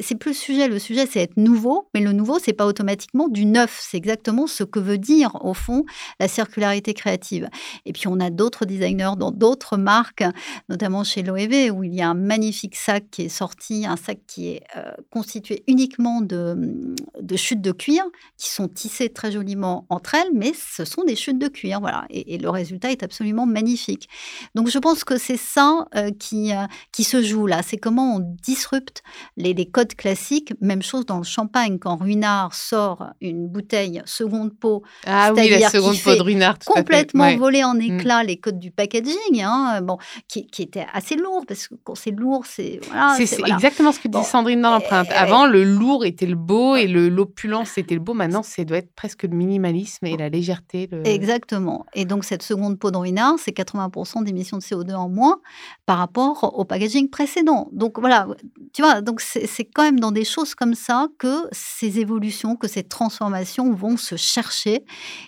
c'est 0.00 0.14
plus 0.14 0.30
le 0.30 0.36
sujet. 0.36 0.68
Le 0.68 0.78
sujet, 0.78 1.06
c'est 1.06 1.20
être 1.20 1.36
nouveau, 1.36 1.88
mais 1.94 2.00
le 2.00 2.12
nouveau, 2.12 2.38
c'est 2.38 2.52
pas 2.52 2.66
automatiquement 2.66 3.28
du 3.28 3.44
neuf. 3.44 3.78
C'est 3.82 3.96
exactement 3.96 4.46
ce 4.46 4.64
que 4.64 4.78
veut 4.78 4.98
dire, 4.98 5.36
au 5.42 5.54
fond, 5.54 5.84
la 6.20 6.28
circularité 6.28 6.94
créative. 6.94 7.48
Et 7.84 7.92
puis, 7.92 8.08
on 8.08 8.20
a 8.20 8.30
d'autres 8.30 8.64
designers 8.64 9.12
dans 9.18 9.30
d'autres 9.30 9.76
marques, 9.76 10.24
notamment 10.68 11.04
chez 11.04 11.22
Loewe, 11.22 11.70
où 11.70 11.84
il 11.84 11.94
y 11.94 12.02
a 12.02 12.08
un 12.08 12.14
magnifique 12.14 12.76
sac 12.76 13.04
qui 13.10 13.22
est 13.22 13.28
sorti, 13.28 13.86
un 13.86 13.96
sac 13.96 14.20
qui 14.26 14.48
est 14.50 14.62
euh, 14.76 14.92
constitué 15.10 15.62
uniquement 15.66 16.20
de, 16.20 16.94
de, 17.20 17.36
chutes 17.36 17.62
de 17.62 17.72
cuir, 17.72 18.04
qui 18.36 18.50
sont 18.50 18.68
tissées 18.68 19.08
très 19.08 19.32
joliment 19.32 19.86
entre 19.88 20.14
elles, 20.14 20.32
mais 20.32 20.52
ce 20.54 20.84
sont 20.84 21.04
des 21.04 21.16
chutes 21.16 21.38
de 21.38 21.48
cuir. 21.48 21.80
Voilà. 21.80 22.06
Et, 22.10 22.38
le 22.38 22.48
résultat 22.48 22.90
est 22.90 23.02
absolument 23.02 23.46
magnifique. 23.46 24.08
Donc, 24.54 24.68
je 24.68 24.78
pense 24.78 25.04
que 25.04 25.18
c'est 25.18 25.36
ça 25.36 25.86
euh, 25.94 26.10
qui, 26.18 26.52
euh, 26.52 26.66
qui 26.92 27.04
se 27.04 27.22
joue 27.22 27.46
là. 27.46 27.62
C'est 27.62 27.76
comment 27.76 28.16
on 28.16 28.20
disrupte 28.42 29.02
les, 29.36 29.54
les 29.54 29.66
code 29.82 29.94
classique, 29.94 30.52
même 30.60 30.82
chose 30.82 31.06
dans 31.06 31.18
le 31.18 31.24
champagne, 31.24 31.78
quand 31.78 31.96
Ruinard 31.96 32.54
sort 32.54 33.08
une 33.20 33.48
bouteille 33.48 34.00
seconde 34.04 34.54
peau. 34.56 34.82
Ah 35.06 35.32
oui, 35.34 35.50
la 35.50 35.70
seconde 35.70 36.00
peau 36.00 36.14
de 36.14 36.22
Ruinard. 36.22 36.58
Complètement 36.64 37.36
volé 37.36 37.64
en 37.64 37.74
mm. 37.74 37.80
éclats 37.80 38.22
les 38.22 38.36
codes 38.36 38.60
du 38.60 38.70
packaging, 38.70 39.42
hein, 39.42 39.80
bon, 39.82 39.98
qui, 40.28 40.46
qui, 40.46 40.62
était 40.62 40.86
assez 40.92 41.16
lourd, 41.16 41.44
parce 41.48 41.66
que 41.66 41.74
quand 41.82 41.96
c'est 41.96 42.12
lourd, 42.12 42.44
c'est. 42.46 42.80
Voilà, 42.86 43.16
c'est 43.16 43.40
exactement 43.48 43.90
ce 43.90 43.98
que 43.98 44.08
dit 44.08 44.22
Sandrine 44.24 44.60
dans 44.62 44.70
l'empreinte. 44.70 45.08
Avant, 45.10 45.46
le 45.46 45.64
lourd 45.64 46.04
était 46.04 46.26
le 46.26 46.36
beau 46.36 46.76
et 46.76 46.86
l'opulence 46.86 47.76
était 47.78 47.94
le 47.94 48.00
beau. 48.00 48.14
Maintenant, 48.14 48.42
ça 48.42 48.62
doit 48.64 48.78
être 48.78 48.94
presque 48.94 49.24
le 49.24 49.36
minimalisme 49.36 50.06
et 50.06 50.16
la 50.16 50.28
légèreté. 50.28 50.88
Exactement. 51.04 51.86
Et 51.94 52.04
donc, 52.04 52.24
cette 52.24 52.42
seconde 52.42 52.78
peau 52.78 52.92
de 52.92 52.96
Ruinard, 52.96 53.34
c'est 53.38 53.56
80% 53.56 54.22
d'émissions 54.22 54.58
de 54.58 54.62
CO2 54.62 54.94
en 54.94 55.08
moins 55.08 55.40
par 55.86 55.98
rapport 55.98 56.56
au 56.56 56.64
packaging 56.64 57.10
précédent. 57.10 57.68
Donc, 57.72 57.98
voilà, 57.98 58.28
tu 58.72 58.82
vois, 58.82 59.00
donc 59.00 59.20
c'est 59.20 59.46
c'est 59.46 59.64
quand 59.74 59.82
même 59.82 60.00
dans 60.00 60.12
des 60.12 60.24
choses 60.24 60.54
comme 60.54 60.74
ça 60.74 61.08
que 61.18 61.48
ces 61.52 61.98
évolutions, 61.98 62.56
que 62.56 62.68
ces 62.68 62.82
transformations 62.82 63.72
vont 63.72 63.96
se 63.96 64.16
chercher. 64.16 64.84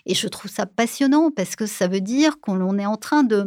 Et 0.07 0.15
je 0.15 0.29
trouve 0.29 0.51
ça 0.51 0.67
passionnant 0.67 1.31
parce 1.31 1.57
que 1.57 1.67
ça 1.67 1.89
veut 1.89 2.01
dire 2.01 2.41
qu'on 2.41 2.79
est 2.79 2.87
en 2.87 2.97
train 2.97 3.23
de, 3.23 3.47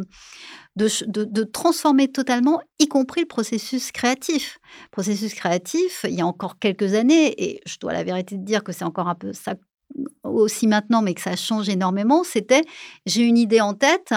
de, 0.76 1.44
transformer 1.44 2.08
totalement, 2.08 2.60
y 2.78 2.88
compris 2.88 3.22
le 3.22 3.26
processus 3.26 3.90
créatif. 3.92 4.58
Processus 4.90 5.34
créatif, 5.34 6.04
il 6.04 6.14
y 6.14 6.20
a 6.20 6.26
encore 6.26 6.58
quelques 6.58 6.94
années, 6.94 7.34
et 7.42 7.60
je 7.66 7.78
dois 7.78 7.92
la 7.92 8.04
vérité 8.04 8.36
de 8.36 8.44
dire 8.44 8.62
que 8.62 8.72
c'est 8.72 8.84
encore 8.84 9.08
un 9.08 9.14
peu 9.14 9.32
ça 9.32 9.54
aussi 10.22 10.66
maintenant, 10.66 11.02
mais 11.02 11.14
que 11.14 11.20
ça 11.20 11.34
change 11.34 11.68
énormément, 11.68 12.22
c'était 12.22 12.62
j'ai 13.06 13.22
une 13.22 13.38
idée 13.38 13.60
en 13.60 13.74
tête 13.74 14.12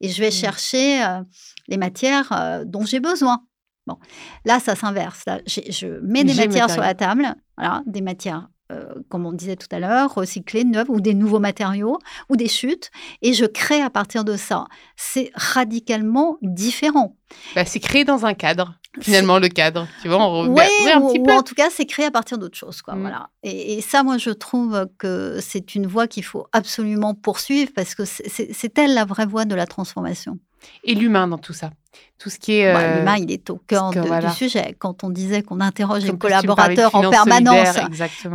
et 0.00 0.08
je 0.10 0.20
vais 0.20 0.28
mmh. 0.28 0.32
chercher 0.32 1.02
euh, 1.02 1.22
les 1.68 1.78
matières 1.78 2.30
euh, 2.32 2.64
dont 2.66 2.84
j'ai 2.84 3.00
besoin. 3.00 3.42
Bon, 3.86 3.98
là, 4.44 4.60
ça 4.60 4.74
s'inverse. 4.74 5.24
je 5.46 6.00
mets 6.00 6.24
des 6.24 6.34
matières 6.34 6.70
sur 6.70 6.80
la 6.80 6.94
table, 6.94 7.34
voilà, 7.58 7.82
des 7.86 8.00
matières, 8.00 8.48
euh, 8.72 8.94
comme 9.10 9.26
on 9.26 9.32
disait 9.32 9.56
tout 9.56 9.68
à 9.72 9.78
l'heure, 9.78 10.14
recyclées, 10.14 10.64
neuves, 10.64 10.88
ou 10.88 11.02
des 11.02 11.12
nouveaux 11.12 11.38
matériaux, 11.38 11.98
ou 12.30 12.36
des 12.36 12.48
chutes, 12.48 12.90
et 13.20 13.34
je 13.34 13.44
crée 13.44 13.82
à 13.82 13.90
partir 13.90 14.24
de 14.24 14.36
ça. 14.36 14.64
C'est 14.96 15.30
radicalement 15.34 16.38
différent. 16.40 17.14
Bah, 17.54 17.66
c'est 17.66 17.80
créé 17.80 18.04
dans 18.04 18.24
un 18.24 18.32
cadre, 18.32 18.74
finalement, 19.02 19.38
le 19.38 19.48
cadre. 19.48 19.86
Tu 20.00 20.08
vois, 20.08 20.16
on 20.16 20.48
oui, 20.48 20.62
un 20.90 21.02
petit 21.02 21.20
peu. 21.20 21.32
Ou 21.32 21.36
en 21.36 21.42
tout 21.42 21.54
cas, 21.54 21.68
c'est 21.70 21.84
créé 21.84 22.06
à 22.06 22.10
partir 22.10 22.38
d'autre 22.38 22.56
chose. 22.56 22.80
Quoi, 22.80 22.94
voilà. 22.94 23.28
Et, 23.42 23.74
et, 23.74 23.80
ça, 23.82 24.02
moi, 24.02 24.16
je 24.16 24.30
trouve 24.30 24.88
que 24.96 25.40
c'est 25.42 25.74
une 25.74 25.86
voie 25.86 26.06
qu'il 26.06 26.24
faut 26.24 26.46
absolument 26.52 27.14
poursuivre 27.14 27.70
parce 27.74 27.94
que 27.94 28.04
c'est 28.06 28.78
elle 28.78 28.94
la 28.94 29.04
vraie 29.04 29.26
voie 29.26 29.44
de 29.44 29.54
la 29.54 29.66
transformation. 29.66 30.38
Et 30.84 30.94
l'humain 30.94 31.28
dans 31.28 31.36
tout 31.36 31.52
ça 31.52 31.70
tout 32.18 32.30
ce 32.30 32.38
qui 32.38 32.58
est. 32.58 32.72
Bah, 32.72 32.80
euh, 32.80 32.98
L'humain, 33.00 33.16
il 33.18 33.30
est 33.32 33.50
au 33.50 33.56
cœur 33.56 33.90
que- 33.90 33.98
de- 33.98 34.06
voilà. 34.06 34.30
du 34.30 34.34
sujet. 34.36 34.74
Quand 34.78 35.04
on 35.04 35.10
disait 35.10 35.42
qu'on 35.42 35.60
interroge 35.60 36.04
les 36.04 36.16
collaborateurs 36.16 36.94
en 36.94 37.10
permanence 37.10 37.76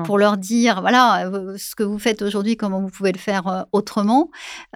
pour 0.06 0.18
leur 0.18 0.38
dire, 0.38 0.82
voilà, 0.82 1.26
euh, 1.28 1.56
ce 1.58 1.76
que 1.76 1.84
vous 1.84 1.98
faites 1.98 2.22
aujourd'hui, 2.22 2.58
comment 2.58 2.82
vous 2.82 2.90
pouvez 2.90 3.12
le 3.12 3.18
faire 3.18 3.48
euh, 3.48 3.62
autrement. 3.72 4.30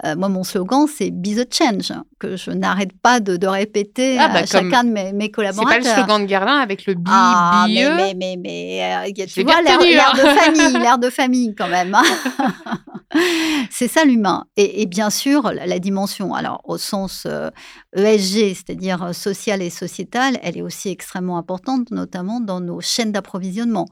Euh, 0.04 0.16
moi, 0.16 0.28
mon 0.28 0.42
slogan, 0.42 0.86
c'est 0.92 1.10
Be 1.10 1.36
the 1.36 1.52
Change, 1.52 1.92
que 2.18 2.36
je 2.36 2.50
n'arrête 2.50 2.92
pas 3.00 3.20
de, 3.20 3.36
de 3.36 3.46
répéter 3.46 4.16
Ah, 4.18 4.28
bah, 4.28 4.38
à 4.40 4.46
chacun 4.46 4.84
de 4.84 4.90
mes, 4.90 5.12
mes 5.12 5.24
C'est 5.26 5.30
collaborateurs. 5.30 5.82
pas 5.82 5.88
le 5.88 5.94
slogan 5.94 6.22
de 6.22 6.26
Guerlain 6.26 6.58
avec 6.58 6.86
le 6.86 6.94
bi, 6.94 7.10
Ah, 7.12 7.66
mais, 7.68 7.74
bieux. 7.74 7.94
mais, 7.94 8.14
mais, 8.14 8.36
mais, 8.42 9.06
euh, 9.10 9.24
tu 9.26 9.42
vois, 9.44 9.60
l'air 9.62 9.78
hein. 9.80 10.12
de 10.16 10.20
famille, 10.40 10.82
l'air 10.82 10.98
de 10.98 11.10
famille 11.10 11.54
quand 11.54 11.68
même. 11.68 11.94
hein. 11.94 12.02
c'est 13.70 13.88
ça 13.88 14.04
l'humain. 14.04 14.46
Et, 14.56 14.86
bien 14.86 15.10
sûr, 15.10 15.52
la, 15.52 15.78
dimension, 15.78 16.34
alors 16.34 16.60
au 16.64 16.78
sens 16.78 17.24
euh, 17.26 17.50
ESG, 17.94 18.54
c'est-à-dire 18.54 19.02
euh, 19.02 19.12
social 19.12 19.62
et 19.62 19.70
sociétal, 19.70 20.38
elle 20.42 20.58
est 20.58 20.62
aussi 20.62 20.88
extrêmement 20.88 21.38
importante, 21.38 21.90
notamment 21.90 22.40
dans 22.40 22.60
nos 22.60 22.80
chaînes 22.80 23.12
d'approvisionnement. 23.12 23.86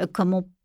Euh, 0.00 0.06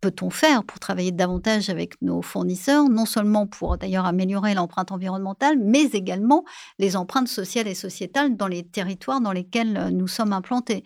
peut-on 0.03 0.29
faire 0.29 0.65
pour 0.65 0.79
travailler 0.79 1.13
davantage 1.13 1.69
avec 1.69 1.93
nos 2.01 2.21
fournisseurs, 2.21 2.89
non 2.89 3.05
seulement 3.05 3.47
pour 3.47 3.77
d'ailleurs 3.77 4.05
améliorer 4.05 4.53
l'empreinte 4.53 4.91
environnementale, 4.91 5.57
mais 5.57 5.83
également 5.93 6.43
les 6.77 6.97
empreintes 6.97 7.29
sociales 7.29 7.69
et 7.69 7.73
sociétales 7.73 8.35
dans 8.35 8.47
les 8.47 8.63
territoires 8.63 9.21
dans 9.21 9.31
lesquels 9.31 9.77
euh, 9.77 9.89
nous 9.91 10.09
sommes 10.09 10.33
implantés 10.33 10.83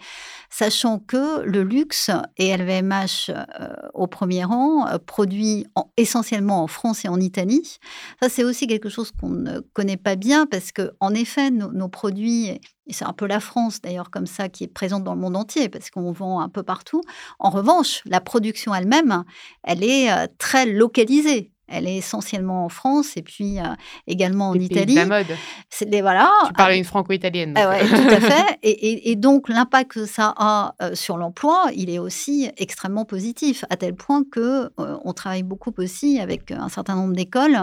sachant 0.52 1.00
que 1.00 1.42
le 1.42 1.64
luxe 1.64 2.12
et 2.38 2.56
LVMH 2.56 3.30
euh, 3.30 3.74
au 3.96 4.06
premier 4.06 4.44
rang, 4.44 4.88
euh, 4.88 5.00
produit 5.00 5.66
en- 5.74 5.90
essentiellement 5.98 6.62
en 6.62 6.68
France 6.68 7.04
et 7.04 7.08
en 7.08 7.20
Italie. 7.20 7.78
Ça, 8.22 8.30
c'est 8.30 8.44
aussi 8.44 8.68
quelque 8.68 8.90
chose 8.90 9.12
qu'on 9.20 9.30
ne 9.30 9.62
connaît 9.74 9.98
pas 9.98 10.16
bien 10.16 10.46
parce 10.46 10.72
que, 10.72 10.92
en 11.00 11.16
effet, 11.16 11.50
nos, 11.50 11.72
nos 11.72 11.90
produits, 11.90 12.60
et 12.88 12.94
c'est 12.94 13.06
un 13.06 13.14
peu 13.14 13.28
la 13.28 13.40
France 13.40 13.82
d'ailleurs 13.82 14.10
comme 14.10 14.26
ça 14.26 14.50
qui 14.50 14.64
est 14.64 14.68
présente 14.68 15.04
dans 15.04 15.14
le 15.14 15.20
monde 15.20 15.36
entier 15.36 15.70
parce 15.70 15.90
qu'on 15.90 16.12
vend 16.12 16.40
un 16.40 16.50
peu 16.50 16.64
partout. 16.64 17.02
En 17.40 17.50
revanche, 17.50 18.02
la 18.06 18.22
production 18.22 18.74
elle-même, 18.74 19.24
elle 19.64 19.84
est 19.84 20.12
euh, 20.12 20.28
très 20.38 20.66
localisée. 20.66 21.52
Elle 21.68 21.88
est 21.88 21.98
essentiellement 21.98 22.66
en 22.66 22.70
France 22.70 23.18
et 23.18 23.22
puis 23.22 23.60
euh, 23.60 23.64
également 24.08 24.50
en 24.50 24.54
Les 24.54 24.60
pays 24.60 24.68
de 24.70 24.74
Italie. 24.76 24.96
la 24.96 25.06
mode. 25.06 25.28
C'est 25.70 25.90
des 25.90 26.02
voilà. 26.02 26.32
Tu 26.48 26.54
parles 26.54 26.74
une 26.76 26.84
franco-italienne. 26.84 27.54
Ah 27.58 27.70
ouais, 27.70 27.84
euh, 27.84 27.88
tout 27.88 28.14
à 28.16 28.20
fait. 28.22 28.58
Et, 28.64 28.72
et- 28.72 29.12
et 29.12 29.16
donc, 29.16 29.50
l'impact 29.50 29.92
que 29.92 30.06
ça 30.06 30.34
a 30.38 30.76
euh, 30.82 30.96
sur 30.96 31.18
l'emploi, 31.18 31.66
il 31.76 31.90
est 31.90 32.00
aussi 32.00 32.50
extrêmement 32.58 33.06
positif, 33.06 33.66
à 33.70 33.78
tel 33.78 33.96
point 33.96 34.24
que 34.32 34.70
euh, 34.80 34.98
on 35.04 35.14
travaille 35.14 35.44
beaucoup 35.44 35.74
aussi 35.78 36.20
avec 36.20 36.52
un 36.52 36.70
certain 36.70 36.96
nombre 36.96 37.14
d'écoles 37.14 37.58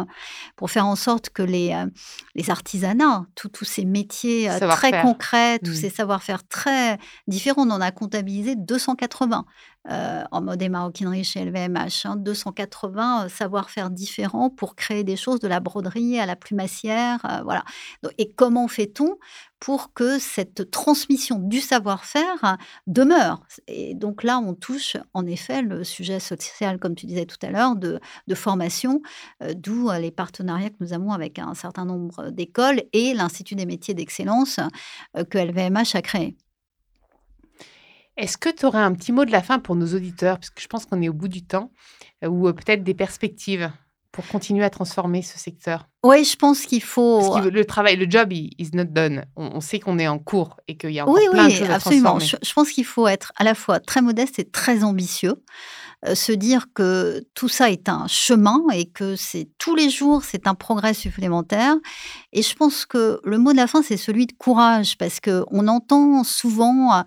pour 0.56 0.70
faire 0.70 0.86
en 0.86 0.96
sorte 0.96 1.30
que 1.30 1.42
les, 1.42 1.72
euh, 1.72 1.86
les 2.34 2.50
artisanats, 2.50 3.26
tous 3.34 3.64
ces 3.64 3.84
métiers 3.84 4.50
euh, 4.50 4.58
très 4.70 5.00
concrets, 5.02 5.58
tous 5.60 5.70
Mm. 5.70 5.74
ces 5.74 5.90
savoir-faire 5.90 6.46
très 6.46 6.98
différents, 7.26 7.66
on 7.66 7.70
en 7.70 7.80
a 7.80 7.90
comptabilisé 7.90 8.54
280 8.56 9.44
euh, 9.90 10.24
en 10.30 10.40
mode 10.40 10.62
et 10.62 10.68
maroquinerie 10.70 11.24
chez 11.24 11.44
LVMH. 11.44 12.06
hein, 12.06 12.16
280 12.16 13.24
euh, 13.26 13.28
savoir-faire 13.28 13.90
différents 13.90 14.48
pour 14.48 14.76
créer 14.76 15.04
des 15.04 15.16
choses 15.16 15.40
de 15.40 15.48
la 15.48 15.60
broderie 15.60 16.18
à 16.18 16.26
la 16.26 16.36
plumassière. 16.36 17.18
euh, 17.26 17.42
voilà. 17.44 17.64
Et 18.18 18.32
comment 18.32 18.66
fait-on 18.68 19.16
pour 19.60 19.92
que 19.92 20.18
cette 20.18 20.70
transmission 20.70 21.38
du 21.38 21.60
savoir-faire 21.60 22.56
demeure? 22.86 23.42
Et 23.66 23.94
donc 23.94 24.22
là, 24.22 24.38
on 24.38 24.54
touche 24.54 24.96
en 25.12 25.26
effet 25.26 25.60
le 25.62 25.84
sujet 25.84 26.18
social, 26.20 26.78
comme 26.78 26.94
tu 26.94 27.06
disais 27.06 27.26
tout 27.26 27.38
à 27.42 27.50
l'heure, 27.50 27.76
de, 27.76 28.00
de 28.26 28.34
formation, 28.34 29.02
d'où 29.54 29.90
les 29.92 30.10
partenariats 30.10 30.70
que 30.70 30.76
nous 30.80 30.92
avons 30.92 31.12
avec 31.12 31.38
un 31.38 31.54
certain 31.54 31.84
nombre 31.84 32.30
d'écoles 32.30 32.82
et 32.92 33.14
l'Institut 33.14 33.54
des 33.54 33.66
métiers 33.66 33.94
d'excellence 33.94 34.60
que 35.30 35.38
LVMH 35.38 35.94
a 35.94 36.02
créé. 36.02 36.36
Est-ce 38.16 38.36
que 38.38 38.48
tu 38.48 38.64
aurais 38.66 38.78
un 38.82 38.92
petit 38.92 39.12
mot 39.12 39.24
de 39.24 39.32
la 39.32 39.42
fin 39.42 39.58
pour 39.58 39.74
nos 39.76 39.94
auditeurs? 39.94 40.38
Parce 40.38 40.50
que 40.50 40.60
je 40.62 40.68
pense 40.68 40.86
qu'on 40.86 41.02
est 41.02 41.08
au 41.08 41.12
bout 41.14 41.28
du 41.28 41.44
temps. 41.44 41.70
euh, 42.24 42.28
Ou 42.28 42.48
euh, 42.48 42.52
peut-être 42.52 42.84
des 42.84 42.94
perspectives 42.94 43.70
pour 44.12 44.24
continuer 44.28 44.62
à 44.64 44.70
transformer 44.70 45.22
ce 45.22 45.36
secteur 45.40 45.88
Oui, 46.04 46.22
je 46.24 46.36
pense 46.36 46.60
qu'il 46.66 46.82
faut. 46.84 47.18
Parce 47.32 47.46
que 47.46 47.50
le 47.50 47.64
travail, 47.64 47.96
le 47.96 48.06
job, 48.08 48.32
il 48.32 48.50
is 48.58 48.70
not 48.72 48.84
done. 48.84 49.24
On, 49.34 49.60
sait 49.60 49.80
qu'on 49.80 49.98
est 49.98 50.06
en 50.06 50.20
cours 50.20 50.60
et 50.68 50.76
qu'il 50.76 50.90
y 50.90 51.00
a 51.00 51.02
encore 51.02 51.16
Oui, 51.16 51.22
plein 51.32 51.46
de 51.48 51.52
oui, 51.52 51.56
choses 51.58 51.70
à 51.70 51.74
absolument. 51.74 52.10
transformer. 52.10 52.38
Je, 52.42 52.48
je 52.48 52.52
pense 52.54 52.70
qu'il 52.70 52.84
faut 52.84 53.08
être 53.08 53.32
à 53.36 53.42
la 53.42 53.56
fois 53.56 53.80
très 53.80 54.02
modeste 54.02 54.38
et 54.38 54.44
très 54.48 54.84
ambitieux. 54.84 55.42
Euh, 56.06 56.14
se 56.14 56.30
dire 56.32 56.66
que 56.74 57.24
tout 57.34 57.48
ça 57.48 57.70
est 57.70 57.88
un 57.88 58.06
chemin 58.06 58.60
et 58.72 58.88
que 58.88 59.16
c'est 59.16 59.48
tous 59.58 59.74
les 59.74 59.88
jours, 59.90 60.22
c'est 60.22 60.46
un 60.46 60.54
progrès 60.54 60.94
supplémentaire. 60.94 61.74
Et 62.32 62.42
je 62.42 62.54
pense 62.54 62.84
que 62.86 63.20
le 63.24 63.38
mot 63.38 63.50
de 63.52 63.56
la 63.56 63.66
fin, 63.66 63.82
c'est 63.82 63.96
celui 63.96 64.26
de 64.26 64.32
courage, 64.34 64.96
parce 64.98 65.18
que 65.18 65.44
on 65.50 65.66
entend 65.66 66.22
souvent 66.22 67.02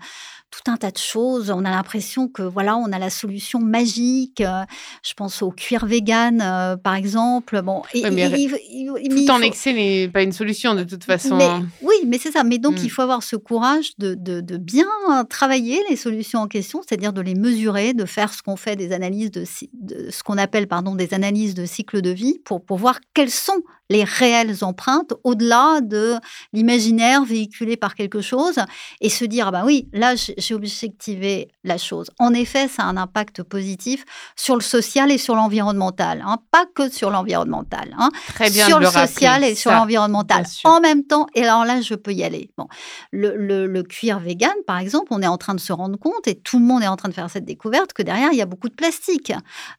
tout 0.49 0.71
un 0.71 0.77
tas 0.77 0.91
de 0.91 0.97
choses. 0.97 1.51
On 1.51 1.65
a 1.65 1.69
l'impression 1.71 2.27
que 2.27 2.41
voilà, 2.41 2.77
on 2.77 2.91
a 2.91 2.99
la 2.99 3.09
solution 3.09 3.59
magique. 3.59 4.41
Euh, 4.41 4.63
je 5.03 5.13
pense 5.13 5.41
au 5.41 5.51
cuir 5.51 5.85
vegan, 5.85 6.41
euh, 6.41 6.77
par 6.77 6.95
exemple. 6.95 7.61
Bon, 7.61 7.81
et, 7.93 8.03
Ouais, 8.03 8.11
mais 8.11 8.21
et- 8.31 8.41
il- 8.43 8.57
il- 8.71 8.91
mais 9.13 9.21
il 9.21 9.25
Tout 9.25 9.31
en 9.33 9.37
faut- 9.37 9.43
excès 9.43 9.73
n'est 9.73 10.07
pas 10.07 10.23
une 10.23 10.31
solution 10.31 10.73
de 10.73 10.83
toute 10.83 11.03
façon. 11.03 11.35
mais, 11.35 11.43
hein. 11.45 11.67
oui, 11.81 11.95
mais 12.05 12.17
c'est 12.17 12.31
ça. 12.31 12.43
Mais 12.43 12.57
donc, 12.59 12.75
Mm. 12.75 12.83
il 12.85 12.89
faut 12.89 13.01
avoir 13.01 13.23
ce 13.23 13.35
courage 13.35 13.91
de, 13.97 14.13
de- 14.15 14.41
de 14.41 14.57
bien 14.57 14.87
travailler 15.29 15.81
les 15.89 15.95
solutions 15.95 16.39
en 16.39 16.47
question, 16.47 16.81
c'est-à-dire 16.87 17.13
de 17.13 17.21
les 17.21 17.35
mesurer, 17.35 17.93
de 17.93 18.05
faire 18.05 18.33
ce 18.33 18.41
qu'on 18.41 18.55
fait 18.55 18.75
des 18.75 18.93
analyses 18.93 19.31
de, 19.31 19.43
de- 19.73 20.09
ce 20.11 20.23
qu'on 20.23 20.37
appelle 20.37 20.67
pardon 20.67 20.95
des 20.95 21.13
analyses 21.13 21.53
de 21.55 21.65
cycle 21.65 22.01
de 22.01 22.09
vie 22.11 22.39
pour, 22.45 22.63
pour 22.63 22.77
voir 22.77 22.99
quelles 23.13 23.29
sont 23.31 23.61
les 23.89 24.03
réelles 24.03 24.63
empreintes 24.65 25.13
au-delà 25.23 25.79
de 25.81 26.15
l'imaginaire 26.51 27.23
véhiculé 27.23 27.77
par 27.77 27.95
quelque 27.95 28.19
chose 28.21 28.55
et 28.99 29.07
se 29.09 29.23
dire 29.23 29.47
ah 29.47 29.51
ben 29.51 29.65
oui 29.65 29.87
là 29.93 30.15
j'ai 30.37 30.53
objectivé 30.53 31.49
la 31.63 31.77
chose. 31.77 32.09
En 32.19 32.33
effet, 32.33 32.67
ça 32.67 32.83
a 32.83 32.85
un 32.85 32.97
impact 32.97 33.43
positif 33.43 34.05
sur 34.35 34.55
le 34.55 34.61
social 34.61 35.11
et 35.11 35.17
sur 35.17 35.35
l'environnemental, 35.35 36.23
hein, 36.25 36.37
pas 36.51 36.65
que 36.75 36.89
sur 36.89 37.09
l'environnemental. 37.09 37.95
hein 37.97 38.09
Très 38.27 38.49
bien 38.49 38.67
sur 38.67 38.77
le, 38.77 38.83
le 38.83 38.89
rappeler, 38.89 39.07
social 39.07 39.43
et 39.43 39.55
sur 39.55 39.71
l'environnemental 39.71 40.45
en 40.69 40.79
même 40.79 41.03
temps. 41.03 41.27
Et 41.35 41.43
alors 41.43 41.65
là, 41.65 41.81
je 41.81 41.95
peux 41.95 42.13
y 42.13 42.23
aller. 42.23 42.51
Bon, 42.57 42.67
le, 43.11 43.35
le- 43.35 43.67
le 43.67 43.83
cuir 43.83 44.19
vegan, 44.19 44.53
par 44.65 44.77
exemple, 44.79 45.07
on 45.11 45.21
est 45.21 45.27
en 45.27 45.37
train 45.37 45.55
de 45.55 45.59
se 45.59 45.73
rendre 45.73 45.97
compte 45.97 46.27
et 46.27 46.35
tout 46.39 46.59
le 46.59 46.65
monde 46.65 46.83
est 46.83 46.87
en 46.87 46.95
train 46.97 47.09
de 47.09 47.13
faire 47.13 47.29
cette 47.29 47.45
découverte 47.45 47.93
que 47.93 48.01
derrière 48.03 48.29
il 48.31 48.37
y 48.37 48.41
a 48.41 48.45
beaucoup 48.45 48.69
de 48.69 48.75
plastique. 48.75 49.31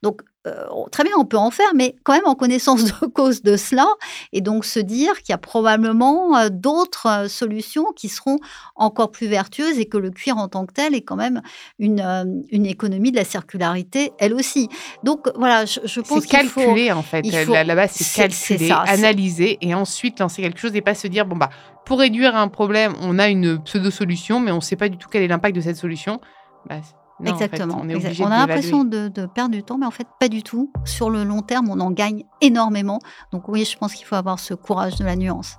Donc 0.02 0.22
euh, 0.46 0.64
très 0.92 1.02
bien, 1.04 1.12
on 1.18 1.24
peut 1.24 1.36
en 1.36 1.50
faire, 1.50 1.74
mais 1.74 1.96
quand 2.04 2.12
même 2.14 2.26
en 2.26 2.34
connaissance 2.34 2.84
de 2.84 3.06
cause 3.12 3.42
de 3.42 3.56
cela, 3.56 3.86
et 4.32 4.40
donc 4.40 4.64
se 4.64 4.78
dire 4.80 5.18
qu'il 5.22 5.30
y 5.30 5.34
a 5.34 5.38
probablement 5.38 6.36
euh, 6.38 6.48
d'autres 6.48 7.06
euh, 7.24 7.28
solutions 7.28 7.86
qui 7.96 8.08
seront 8.08 8.38
encore 8.76 9.10
plus 9.10 9.26
vertueuses 9.26 9.78
et 9.78 9.86
que 9.86 9.98
le 9.98 10.10
cuir 10.10 10.36
en 10.38 10.48
tant 10.48 10.64
que 10.64 10.72
tel 10.72 10.94
est 10.94 11.02
quand 11.02 11.16
même 11.16 11.42
une, 11.78 12.44
une 12.50 12.66
économie 12.66 13.10
de 13.10 13.16
la 13.16 13.24
circularité, 13.24 14.12
elle 14.18 14.32
aussi. 14.32 14.68
Donc 15.02 15.28
voilà, 15.34 15.64
je, 15.66 15.80
je 15.84 16.00
pense 16.00 16.22
C'est 16.22 16.28
qu'il 16.38 16.48
faut... 16.48 16.60
calculé 16.60 16.92
en 16.92 17.02
fait. 17.02 17.26
faut- 17.44 17.52
Là- 17.52 17.64
Là-bas, 17.64 17.88
c'est 17.88 18.04
c'est- 18.04 18.30
c'est 18.30 18.54
calculé, 18.56 18.68
ça, 18.68 18.84
c'est- 18.86 18.92
analysé 18.92 19.58
et 19.60 19.74
ensuite 19.74 20.20
lancer 20.20 20.40
quelque 20.42 20.60
chose 20.60 20.74
et 20.76 20.80
pas 20.80 20.94
se 20.94 21.08
dire 21.08 21.26
bon 21.26 21.36
bah 21.36 21.50
pour 21.84 21.98
réduire 21.98 22.36
un 22.36 22.48
problème, 22.48 22.92
on 23.00 23.18
a 23.18 23.28
une 23.28 23.62
pseudo 23.62 23.90
solution, 23.90 24.40
mais 24.40 24.50
on 24.52 24.56
ne 24.56 24.60
sait 24.60 24.76
pas 24.76 24.88
du 24.88 24.98
tout 24.98 25.08
quel 25.10 25.22
est 25.22 25.28
l'impact 25.28 25.56
de 25.56 25.60
cette 25.62 25.76
solution. 25.76 26.20
Bah, 26.68 26.76
en 27.20 27.24
fait, 27.24 27.44
Exactement. 27.44 27.80
on 27.82 28.26
a 28.30 28.38
l'impression 28.38 28.84
de, 28.84 29.08
de 29.08 29.26
perdre 29.26 29.54
du 29.54 29.62
temps, 29.62 29.78
mais 29.78 29.86
en 29.86 29.90
fait, 29.90 30.06
pas 30.20 30.28
du 30.28 30.42
tout. 30.42 30.70
Sur 30.84 31.10
le 31.10 31.24
long 31.24 31.42
terme, 31.42 31.68
on 31.68 31.80
en 31.80 31.90
gagne 31.90 32.24
énormément. 32.40 33.00
Donc 33.32 33.48
oui, 33.48 33.64
je 33.64 33.76
pense 33.76 33.94
qu'il 33.94 34.06
faut 34.06 34.14
avoir 34.14 34.38
ce 34.38 34.54
courage 34.54 34.96
de 34.96 35.04
la 35.04 35.16
nuance. 35.16 35.56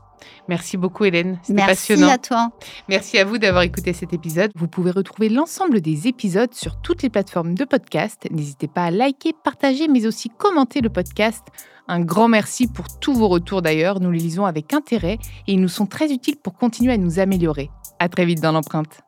Merci 0.50 0.76
beaucoup 0.76 1.06
Hélène, 1.06 1.40
c'était 1.44 1.54
Merci 1.54 1.94
passionnant. 1.94 2.10
à 2.14 2.18
toi. 2.18 2.52
Merci 2.90 3.18
à 3.20 3.24
vous 3.24 3.38
d'avoir 3.38 3.64
écouté 3.64 3.94
cet 3.94 4.12
épisode. 4.14 4.52
Vous 4.56 4.68
pouvez 4.68 4.92
retrouver 4.92 5.30
l'ensemble 5.30 5.80
des 5.80 6.08
épisodes 6.10 6.54
sur 6.54 6.82
toutes 6.82 7.04
les 7.04 7.10
plateformes 7.10 7.56
de 7.56 7.64
podcast. 7.64 8.28
N'hésitez 8.30 8.68
pas 8.68 8.84
à 8.84 8.92
liker, 8.92 9.34
partager, 9.46 9.88
mais 9.88 10.06
aussi 10.06 10.30
commenter 10.30 10.82
le 10.82 10.90
podcast. 10.90 11.46
Un 11.88 12.02
grand 12.02 12.28
merci 12.28 12.68
pour 12.68 12.86
tous 13.00 13.14
vos 13.14 13.30
retours 13.30 13.62
d'ailleurs. 13.62 14.02
Nous 14.02 14.12
les 14.12 14.20
lisons 14.20 14.46
avec 14.46 14.74
intérêt 14.74 15.20
et 15.48 15.54
ils 15.54 15.62
nous 15.62 15.70
sont 15.70 15.86
très 15.86 16.12
utiles 16.12 16.36
pour 16.36 16.54
continuer 16.56 16.92
à 16.94 16.98
nous 16.98 17.20
améliorer. 17.20 17.72
À 18.00 18.10
très 18.10 18.26
vite 18.26 18.42
dans 18.42 18.52
l'empreinte. 18.52 19.02